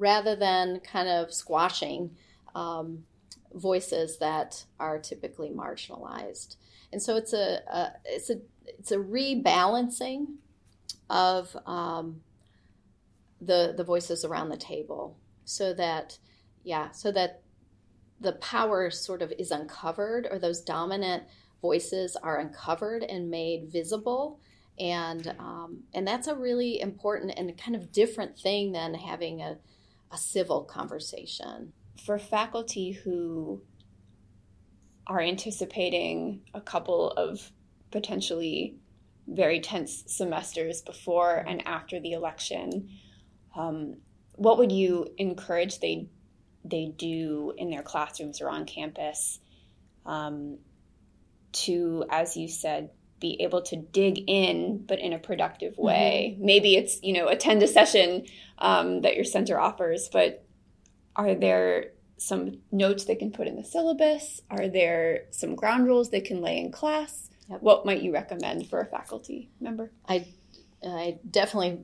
rather 0.00 0.34
than 0.34 0.80
kind 0.80 1.08
of 1.08 1.32
squashing 1.32 2.16
um, 2.54 3.04
voices 3.54 4.18
that 4.18 4.64
are 4.80 4.98
typically 4.98 5.50
marginalized. 5.50 6.56
And 6.92 7.00
so 7.00 7.16
it's 7.16 7.32
a, 7.32 7.60
a 7.70 7.92
it's 8.04 8.30
a 8.30 8.40
it's 8.66 8.90
a 8.90 8.96
rebalancing 8.96 10.36
of 11.08 11.56
um, 11.66 12.22
the 13.40 13.74
the 13.76 13.84
voices 13.84 14.24
around 14.24 14.48
the 14.48 14.56
table 14.56 15.16
so 15.44 15.74
that 15.74 16.18
yeah, 16.64 16.90
so 16.90 17.12
that 17.12 17.42
the 18.20 18.32
power 18.32 18.90
sort 18.90 19.22
of 19.22 19.32
is 19.38 19.50
uncovered 19.50 20.26
or 20.30 20.38
those 20.38 20.60
dominant 20.60 21.24
voices 21.62 22.16
are 22.16 22.38
uncovered 22.38 23.02
and 23.02 23.30
made 23.30 23.70
visible 23.70 24.40
and 24.80 25.34
um, 25.38 25.82
and 25.92 26.08
that's 26.08 26.26
a 26.26 26.34
really 26.34 26.80
important 26.80 27.34
and 27.36 27.56
kind 27.58 27.76
of 27.76 27.92
different 27.92 28.38
thing 28.38 28.72
than 28.72 28.94
having 28.94 29.42
a, 29.42 29.58
a 30.10 30.16
civil 30.16 30.64
conversation. 30.64 31.72
For 32.04 32.18
faculty 32.18 32.92
who 32.92 33.62
are 35.06 35.20
anticipating 35.20 36.42
a 36.54 36.60
couple 36.60 37.10
of 37.12 37.50
potentially 37.90 38.76
very 39.26 39.60
tense 39.60 40.04
semesters 40.06 40.82
before 40.82 41.36
and 41.36 41.66
after 41.66 42.00
the 42.00 42.12
election 42.12 42.88
um, 43.56 43.96
what 44.34 44.58
would 44.58 44.72
you 44.72 45.06
encourage 45.18 45.80
they 45.80 46.08
they 46.64 46.92
do 46.96 47.52
in 47.56 47.70
their 47.70 47.82
classrooms 47.82 48.40
or 48.40 48.48
on 48.48 48.66
campus 48.66 49.40
um, 50.06 50.58
to, 51.52 52.04
as 52.10 52.36
you 52.36 52.48
said, 52.48 52.90
be 53.20 53.40
able 53.42 53.62
to 53.62 53.76
dig 53.76 54.24
in, 54.26 54.84
but 54.86 54.98
in 54.98 55.12
a 55.12 55.18
productive 55.18 55.74
mm-hmm. 55.74 55.82
way. 55.82 56.34
Mm-hmm. 56.34 56.46
Maybe 56.46 56.76
it's 56.76 57.02
you 57.02 57.12
know 57.12 57.28
attend 57.28 57.62
a 57.62 57.68
session 57.68 58.26
um, 58.58 59.02
that 59.02 59.14
your 59.14 59.24
center 59.24 59.60
offers, 59.60 60.08
but 60.12 60.44
are 61.16 61.34
there 61.34 61.92
some 62.16 62.58
notes 62.70 63.04
they 63.04 63.14
can 63.14 63.30
put 63.30 63.46
in 63.46 63.56
the 63.56 63.64
syllabus? 63.64 64.42
Are 64.50 64.68
there 64.68 65.24
some 65.30 65.54
ground 65.54 65.86
rules 65.86 66.10
they 66.10 66.20
can 66.20 66.42
lay 66.42 66.58
in 66.58 66.70
class? 66.70 67.30
Yep. 67.48 67.62
What 67.62 67.86
might 67.86 68.02
you 68.02 68.12
recommend 68.12 68.68
for 68.68 68.80
a 68.80 68.86
faculty 68.86 69.50
member? 69.60 69.90
I, 70.08 70.26
I 70.86 71.18
definitely 71.28 71.80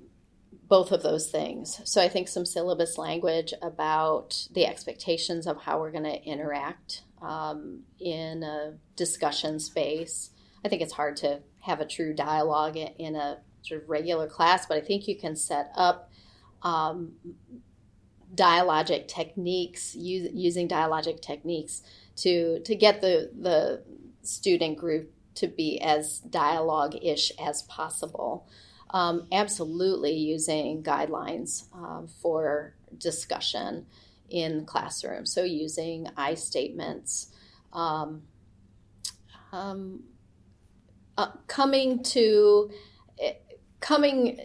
both 0.68 0.92
of 0.92 1.02
those 1.02 1.30
things. 1.30 1.80
So 1.84 2.02
I 2.02 2.08
think 2.08 2.28
some 2.28 2.44
syllabus 2.44 2.98
language 2.98 3.54
about 3.62 4.48
the 4.52 4.66
expectations 4.66 5.46
of 5.46 5.62
how 5.62 5.80
we're 5.80 5.92
going 5.92 6.04
to 6.04 6.22
interact 6.22 7.02
um, 7.22 7.82
in 8.00 8.42
a 8.42 8.74
discussion 8.96 9.60
space. 9.60 10.30
I 10.66 10.68
think 10.68 10.82
it's 10.82 10.94
hard 10.94 11.16
to 11.18 11.42
have 11.60 11.80
a 11.80 11.86
true 11.86 12.12
dialogue 12.12 12.76
in 12.76 13.14
a 13.14 13.38
sort 13.62 13.84
of 13.84 13.88
regular 13.88 14.26
class, 14.26 14.66
but 14.66 14.76
I 14.76 14.80
think 14.80 15.06
you 15.06 15.16
can 15.16 15.36
set 15.36 15.70
up 15.76 16.10
um, 16.62 17.12
dialogic 18.34 19.06
techniques 19.06 19.94
use, 19.94 20.28
using 20.34 20.66
dialogic 20.66 21.20
techniques 21.20 21.82
to 22.16 22.58
to 22.64 22.74
get 22.74 23.00
the 23.00 23.30
the 23.40 23.84
student 24.22 24.76
group 24.76 25.12
to 25.36 25.46
be 25.46 25.80
as 25.80 26.18
dialogue-ish 26.18 27.30
as 27.38 27.62
possible. 27.62 28.48
Um, 28.90 29.28
absolutely 29.30 30.14
using 30.14 30.82
guidelines 30.82 31.72
um, 31.72 32.08
for 32.08 32.74
discussion 32.98 33.86
in 34.30 34.58
the 34.58 34.64
classroom. 34.64 35.26
So 35.26 35.44
using 35.44 36.08
I 36.16 36.34
statements, 36.34 37.28
um, 37.72 38.22
um, 39.52 40.02
uh, 41.18 41.32
coming 41.46 42.02
to 42.02 42.70
coming, 43.80 44.40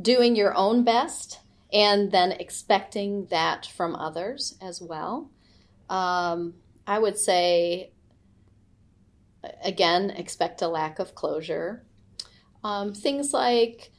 doing 0.00 0.36
your 0.36 0.56
own 0.56 0.84
best, 0.84 1.40
and 1.72 2.12
then 2.12 2.32
expecting 2.32 3.26
that 3.26 3.66
from 3.66 3.96
others 3.96 4.56
as 4.60 4.80
well. 4.80 5.30
Um, 5.88 6.54
I 6.86 6.98
would 6.98 7.18
say, 7.18 7.92
again, 9.62 10.10
expect 10.10 10.62
a 10.62 10.68
lack 10.68 10.98
of 10.98 11.14
closure. 11.14 11.84
Um, 12.62 12.94
things 12.94 13.32
like 13.32 13.90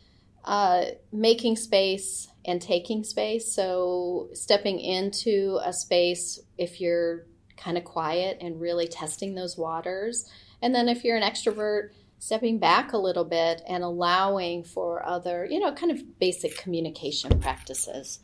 uh, 0.43 0.85
making 1.11 1.55
space 1.55 2.27
and 2.45 2.61
taking 2.61 3.03
space. 3.03 3.53
So, 3.53 4.29
stepping 4.33 4.79
into 4.79 5.59
a 5.63 5.73
space 5.73 6.39
if 6.57 6.79
you're 6.79 7.25
kind 7.57 7.77
of 7.77 7.83
quiet 7.83 8.37
and 8.41 8.61
really 8.61 8.87
testing 8.87 9.35
those 9.35 9.57
waters. 9.57 10.29
And 10.61 10.73
then, 10.73 10.89
if 10.89 11.03
you're 11.03 11.17
an 11.17 11.23
extrovert, 11.23 11.89
stepping 12.19 12.59
back 12.59 12.93
a 12.93 12.97
little 12.97 13.25
bit 13.25 13.61
and 13.67 13.83
allowing 13.83 14.63
for 14.63 15.05
other, 15.05 15.45
you 15.49 15.59
know, 15.59 15.71
kind 15.73 15.91
of 15.91 16.19
basic 16.19 16.57
communication 16.57 17.39
practices. 17.39 18.19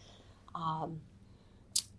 Um, 0.55 1.01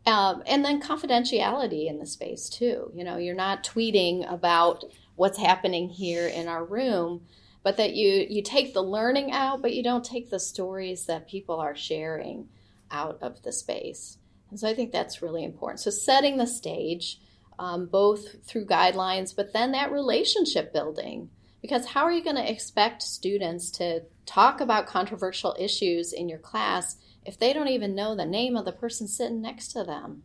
um, 0.05 0.43
and 0.47 0.65
then 0.65 0.83
confidentiality 0.83 1.89
in 1.89 1.99
the 1.99 2.07
space 2.07 2.49
too. 2.49 2.91
You 2.95 3.05
know, 3.05 3.19
you're 3.19 3.35
not 3.37 3.63
tweeting 3.63 4.31
about 4.31 4.85
what's 5.15 5.39
happening 5.39 5.89
here 5.89 6.27
in 6.27 6.49
our 6.49 6.65
room 6.65 7.23
but 7.63 7.77
that 7.77 7.95
you 7.95 8.27
you 8.29 8.43
take 8.43 8.75
the 8.75 8.83
learning 8.83 9.31
out 9.33 9.63
but 9.63 9.75
you 9.75 9.83
don't 9.83 10.05
take 10.05 10.31
the 10.31 10.41
stories 10.41 11.07
that 11.07 11.29
people 11.29 11.61
are 11.61 11.75
sharing 11.75 12.49
out 12.91 13.19
of 13.23 13.43
the 13.43 13.53
space 13.53 14.19
and 14.51 14.59
so 14.59 14.69
i 14.69 14.75
think 14.75 14.93
that's 14.93 15.23
really 15.23 15.45
important 15.45 15.81
so 15.81 15.91
setting 15.91 16.37
the 16.37 16.47
stage 16.47 17.21
um, 17.59 17.87
both 17.87 18.45
through 18.45 18.67
guidelines 18.67 19.35
but 19.35 19.53
then 19.53 19.73
that 19.73 19.93
relationship 19.93 20.73
building 20.73 21.29
because 21.63 21.87
how 21.87 22.03
are 22.03 22.13
you 22.13 22.23
going 22.23 22.37
to 22.37 22.51
expect 22.51 23.03
students 23.03 23.71
to 23.71 24.03
talk 24.27 24.61
about 24.61 24.87
controversial 24.87 25.57
issues 25.59 26.13
in 26.13 26.29
your 26.29 26.39
class 26.39 26.97
if 27.25 27.39
they 27.39 27.53
don't 27.53 27.69
even 27.69 27.95
know 27.95 28.15
the 28.15 28.27
name 28.27 28.57
of 28.57 28.65
the 28.65 28.73
person 28.73 29.09
sitting 29.09 29.41
next 29.41 29.69
to 29.69 29.83
them 29.83 30.23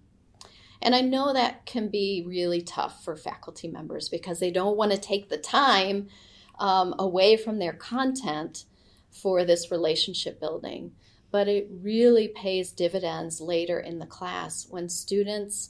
and 0.81 0.93
I 0.93 1.01
know 1.01 1.33
that 1.33 1.65
can 1.65 1.89
be 1.89 2.23
really 2.25 2.61
tough 2.61 3.03
for 3.03 3.15
faculty 3.15 3.67
members 3.67 4.09
because 4.09 4.39
they 4.39 4.51
don't 4.51 4.77
want 4.77 4.91
to 4.91 4.97
take 4.97 5.29
the 5.29 5.37
time 5.37 6.07
um, 6.59 6.93
away 6.99 7.37
from 7.37 7.59
their 7.59 7.73
content 7.73 8.65
for 9.09 9.43
this 9.43 9.71
relationship 9.71 10.39
building. 10.39 10.91
But 11.31 11.47
it 11.47 11.67
really 11.69 12.27
pays 12.27 12.71
dividends 12.71 13.41
later 13.41 13.79
in 13.79 13.99
the 13.99 14.05
class 14.05 14.67
when 14.69 14.89
students 14.89 15.69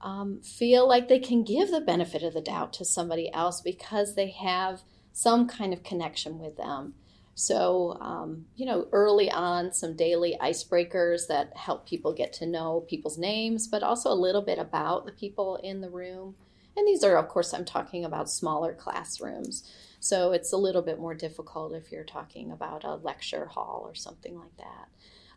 um, 0.00 0.40
feel 0.42 0.86
like 0.86 1.08
they 1.08 1.18
can 1.18 1.44
give 1.44 1.70
the 1.70 1.80
benefit 1.80 2.22
of 2.22 2.34
the 2.34 2.40
doubt 2.40 2.72
to 2.74 2.84
somebody 2.84 3.32
else 3.32 3.60
because 3.60 4.14
they 4.14 4.30
have 4.30 4.82
some 5.18 5.48
kind 5.48 5.72
of 5.72 5.82
connection 5.82 6.38
with 6.38 6.56
them. 6.56 6.94
So, 7.34 7.98
um, 8.00 8.46
you 8.54 8.64
know, 8.64 8.86
early 8.92 9.28
on, 9.28 9.72
some 9.72 9.96
daily 9.96 10.36
icebreakers 10.40 11.26
that 11.26 11.56
help 11.56 11.88
people 11.88 12.12
get 12.12 12.32
to 12.34 12.46
know 12.46 12.84
people's 12.88 13.18
names, 13.18 13.66
but 13.66 13.82
also 13.82 14.12
a 14.12 14.14
little 14.14 14.42
bit 14.42 14.60
about 14.60 15.06
the 15.06 15.12
people 15.12 15.56
in 15.56 15.80
the 15.80 15.90
room. 15.90 16.36
And 16.76 16.86
these 16.86 17.02
are, 17.02 17.16
of 17.16 17.26
course, 17.26 17.52
I'm 17.52 17.64
talking 17.64 18.04
about 18.04 18.30
smaller 18.30 18.72
classrooms. 18.74 19.68
So 19.98 20.30
it's 20.30 20.52
a 20.52 20.56
little 20.56 20.82
bit 20.82 21.00
more 21.00 21.14
difficult 21.14 21.72
if 21.72 21.90
you're 21.90 22.04
talking 22.04 22.52
about 22.52 22.84
a 22.84 22.94
lecture 22.94 23.46
hall 23.46 23.82
or 23.84 23.96
something 23.96 24.38
like 24.38 24.56
that. 24.58 24.88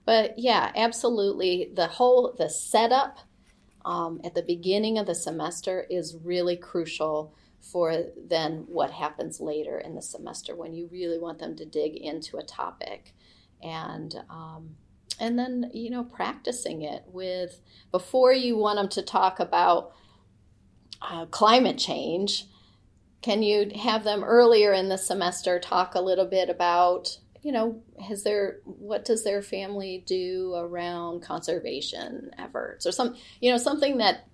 But 0.06 0.38
yeah, 0.38 0.72
absolutely. 0.76 1.72
The 1.74 1.88
whole 1.88 2.36
the 2.38 2.52
setup 2.52 3.18
um, 3.84 4.22
at 4.24 4.36
the 4.36 4.44
beginning 4.44 5.00
of 5.00 5.08
the 5.08 5.16
semester 5.16 5.88
is 5.90 6.18
really 6.24 6.56
crucial 6.56 7.34
for 7.62 8.06
then 8.18 8.66
what 8.68 8.92
happens 8.92 9.40
later 9.40 9.78
in 9.78 9.96
the 9.96 10.02
semester 10.02 10.56
when 10.56 10.74
you 10.74 10.90
really 10.92 11.20
want 11.20 11.40
them 11.40 11.56
to 11.56 11.66
dig 11.66 11.96
into 11.96 12.38
a 12.38 12.44
topic. 12.44 13.14
And 13.62 14.16
um, 14.30 14.76
and 15.20 15.38
then 15.38 15.70
you 15.74 15.90
know 15.90 16.04
practicing 16.04 16.82
it 16.82 17.04
with 17.08 17.62
before 17.92 18.34
you 18.34 18.58
want 18.58 18.78
them 18.78 18.90
to 18.90 19.02
talk 19.04 19.40
about 19.40 19.94
uh, 21.02 21.26
climate 21.28 21.78
change 21.78 22.48
can 23.22 23.44
you 23.44 23.72
have 23.76 24.04
them 24.04 24.24
earlier 24.24 24.74
in 24.74 24.90
the 24.90 24.98
semester 24.98 25.60
talk 25.60 25.94
a 25.94 26.02
little 26.02 26.26
bit 26.26 26.50
about, 26.50 27.20
you 27.44 27.52
know, 27.52 27.82
has 28.04 28.24
their 28.24 28.60
what 28.66 29.06
does 29.06 29.24
their 29.24 29.44
family 29.44 30.04
do 30.08 30.54
around 30.56 31.22
conservation 31.22 32.32
efforts 32.38 32.86
or 32.88 32.92
some, 32.92 33.16
you 33.40 33.52
know, 33.52 33.58
something 33.58 33.98
that 33.98 34.28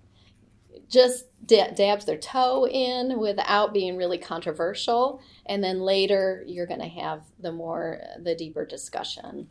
just 0.88 1.24
dabs 1.46 2.04
their 2.04 2.18
toe 2.18 2.66
in 2.66 3.18
without 3.18 3.72
being 3.72 3.96
really 3.96 4.18
controversial 4.18 5.20
and 5.46 5.62
then 5.62 5.80
later 5.80 6.42
you're 6.46 6.66
going 6.66 6.80
to 6.80 6.88
have 6.88 7.22
the 7.40 7.52
more 7.52 8.00
the 8.22 8.34
deeper 8.34 8.64
discussion 8.64 9.48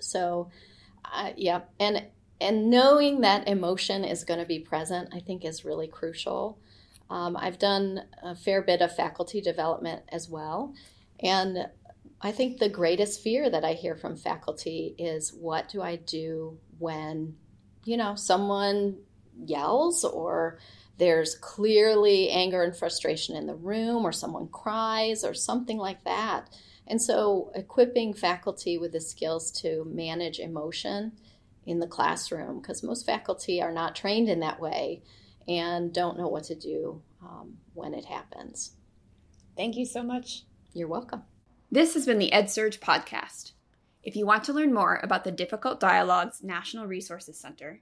so 0.00 0.50
uh, 1.12 1.30
yeah 1.36 1.60
and 1.78 2.04
and 2.40 2.70
knowing 2.70 3.20
that 3.20 3.46
emotion 3.46 4.04
is 4.04 4.24
going 4.24 4.40
to 4.40 4.46
be 4.46 4.58
present 4.58 5.08
i 5.12 5.20
think 5.20 5.44
is 5.44 5.64
really 5.64 5.88
crucial 5.88 6.58
um, 7.12 7.36
I've 7.36 7.58
done 7.58 8.04
a 8.22 8.34
fair 8.34 8.62
bit 8.62 8.80
of 8.80 8.96
faculty 8.96 9.42
development 9.42 10.02
as 10.08 10.30
well. 10.30 10.72
And 11.22 11.68
I 12.22 12.32
think 12.32 12.56
the 12.58 12.70
greatest 12.70 13.20
fear 13.20 13.50
that 13.50 13.66
I 13.66 13.74
hear 13.74 13.94
from 13.94 14.16
faculty 14.16 14.94
is 14.96 15.30
what 15.30 15.68
do 15.68 15.82
I 15.82 15.96
do 15.96 16.58
when, 16.78 17.36
you 17.84 17.98
know, 17.98 18.14
someone 18.14 18.96
yells 19.46 20.04
or 20.04 20.58
there's 20.98 21.34
clearly 21.34 22.28
anger 22.30 22.62
and 22.62 22.76
frustration 22.76 23.34
in 23.36 23.46
the 23.46 23.54
room 23.54 24.04
or 24.04 24.12
someone 24.12 24.48
cries 24.48 25.24
or 25.24 25.34
something 25.34 25.78
like 25.78 26.04
that. 26.04 26.48
And 26.86 27.00
so 27.00 27.50
equipping 27.54 28.12
faculty 28.12 28.76
with 28.78 28.92
the 28.92 29.00
skills 29.00 29.50
to 29.62 29.84
manage 29.88 30.38
emotion 30.38 31.12
in 31.64 31.78
the 31.78 31.86
classroom, 31.86 32.60
because 32.60 32.82
most 32.82 33.06
faculty 33.06 33.62
are 33.62 33.72
not 33.72 33.94
trained 33.94 34.28
in 34.28 34.40
that 34.40 34.60
way, 34.60 35.02
and 35.46 35.92
don't 35.94 36.18
know 36.18 36.28
what 36.28 36.44
to 36.44 36.56
do 36.56 37.00
um, 37.22 37.56
when 37.74 37.94
it 37.94 38.04
happens. 38.04 38.72
Thank 39.56 39.76
you 39.76 39.86
so 39.86 40.02
much. 40.02 40.42
You're 40.72 40.88
welcome. 40.88 41.22
This 41.70 41.94
has 41.94 42.04
been 42.04 42.18
the 42.18 42.32
EdSurge 42.32 42.80
podcast. 42.80 43.52
If 44.02 44.16
you 44.16 44.26
want 44.26 44.42
to 44.44 44.52
learn 44.52 44.74
more 44.74 45.00
about 45.02 45.22
the 45.22 45.30
Difficult 45.30 45.78
Dialogues 45.78 46.42
National 46.42 46.86
Resources 46.86 47.38
Center, 47.38 47.80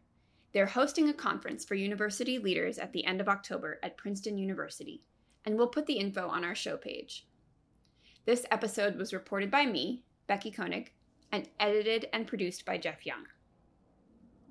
They're 0.52 0.66
hosting 0.66 1.08
a 1.08 1.14
conference 1.14 1.64
for 1.64 1.74
university 1.74 2.38
leaders 2.38 2.78
at 2.78 2.92
the 2.92 3.04
end 3.04 3.20
of 3.20 3.28
October 3.28 3.78
at 3.82 3.96
Princeton 3.96 4.36
University, 4.36 5.02
and 5.44 5.56
we'll 5.56 5.68
put 5.68 5.86
the 5.86 5.98
info 5.98 6.28
on 6.28 6.44
our 6.44 6.54
show 6.54 6.76
page. 6.76 7.26
This 8.26 8.44
episode 8.50 8.96
was 8.96 9.12
reported 9.12 9.50
by 9.50 9.66
me, 9.66 10.02
Becky 10.26 10.50
Koenig, 10.50 10.92
and 11.32 11.48
edited 11.58 12.08
and 12.12 12.26
produced 12.26 12.64
by 12.64 12.78
Jeff 12.78 13.06
Young. 13.06 13.26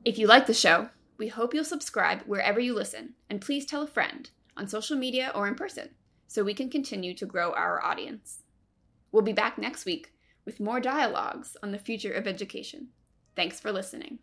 If 0.05 0.17
you 0.17 0.27
like 0.27 0.47
the 0.47 0.53
show, 0.53 0.89
we 1.17 1.27
hope 1.27 1.53
you'll 1.53 1.65
subscribe 1.65 2.21
wherever 2.21 2.59
you 2.59 2.73
listen, 2.73 3.15
and 3.29 3.41
please 3.41 3.65
tell 3.65 3.81
a 3.81 3.87
friend 3.87 4.29
on 4.55 4.67
social 4.67 4.97
media 4.97 5.31
or 5.35 5.47
in 5.47 5.55
person 5.55 5.89
so 6.27 6.43
we 6.43 6.53
can 6.53 6.69
continue 6.69 7.13
to 7.15 7.25
grow 7.25 7.51
our 7.51 7.83
audience. 7.83 8.43
We'll 9.11 9.23
be 9.23 9.33
back 9.33 9.57
next 9.57 9.85
week 9.85 10.13
with 10.45 10.59
more 10.59 10.79
dialogues 10.79 11.57
on 11.61 11.71
the 11.71 11.77
future 11.77 12.13
of 12.13 12.27
education. 12.27 12.87
Thanks 13.35 13.59
for 13.59 13.71
listening. 13.71 14.19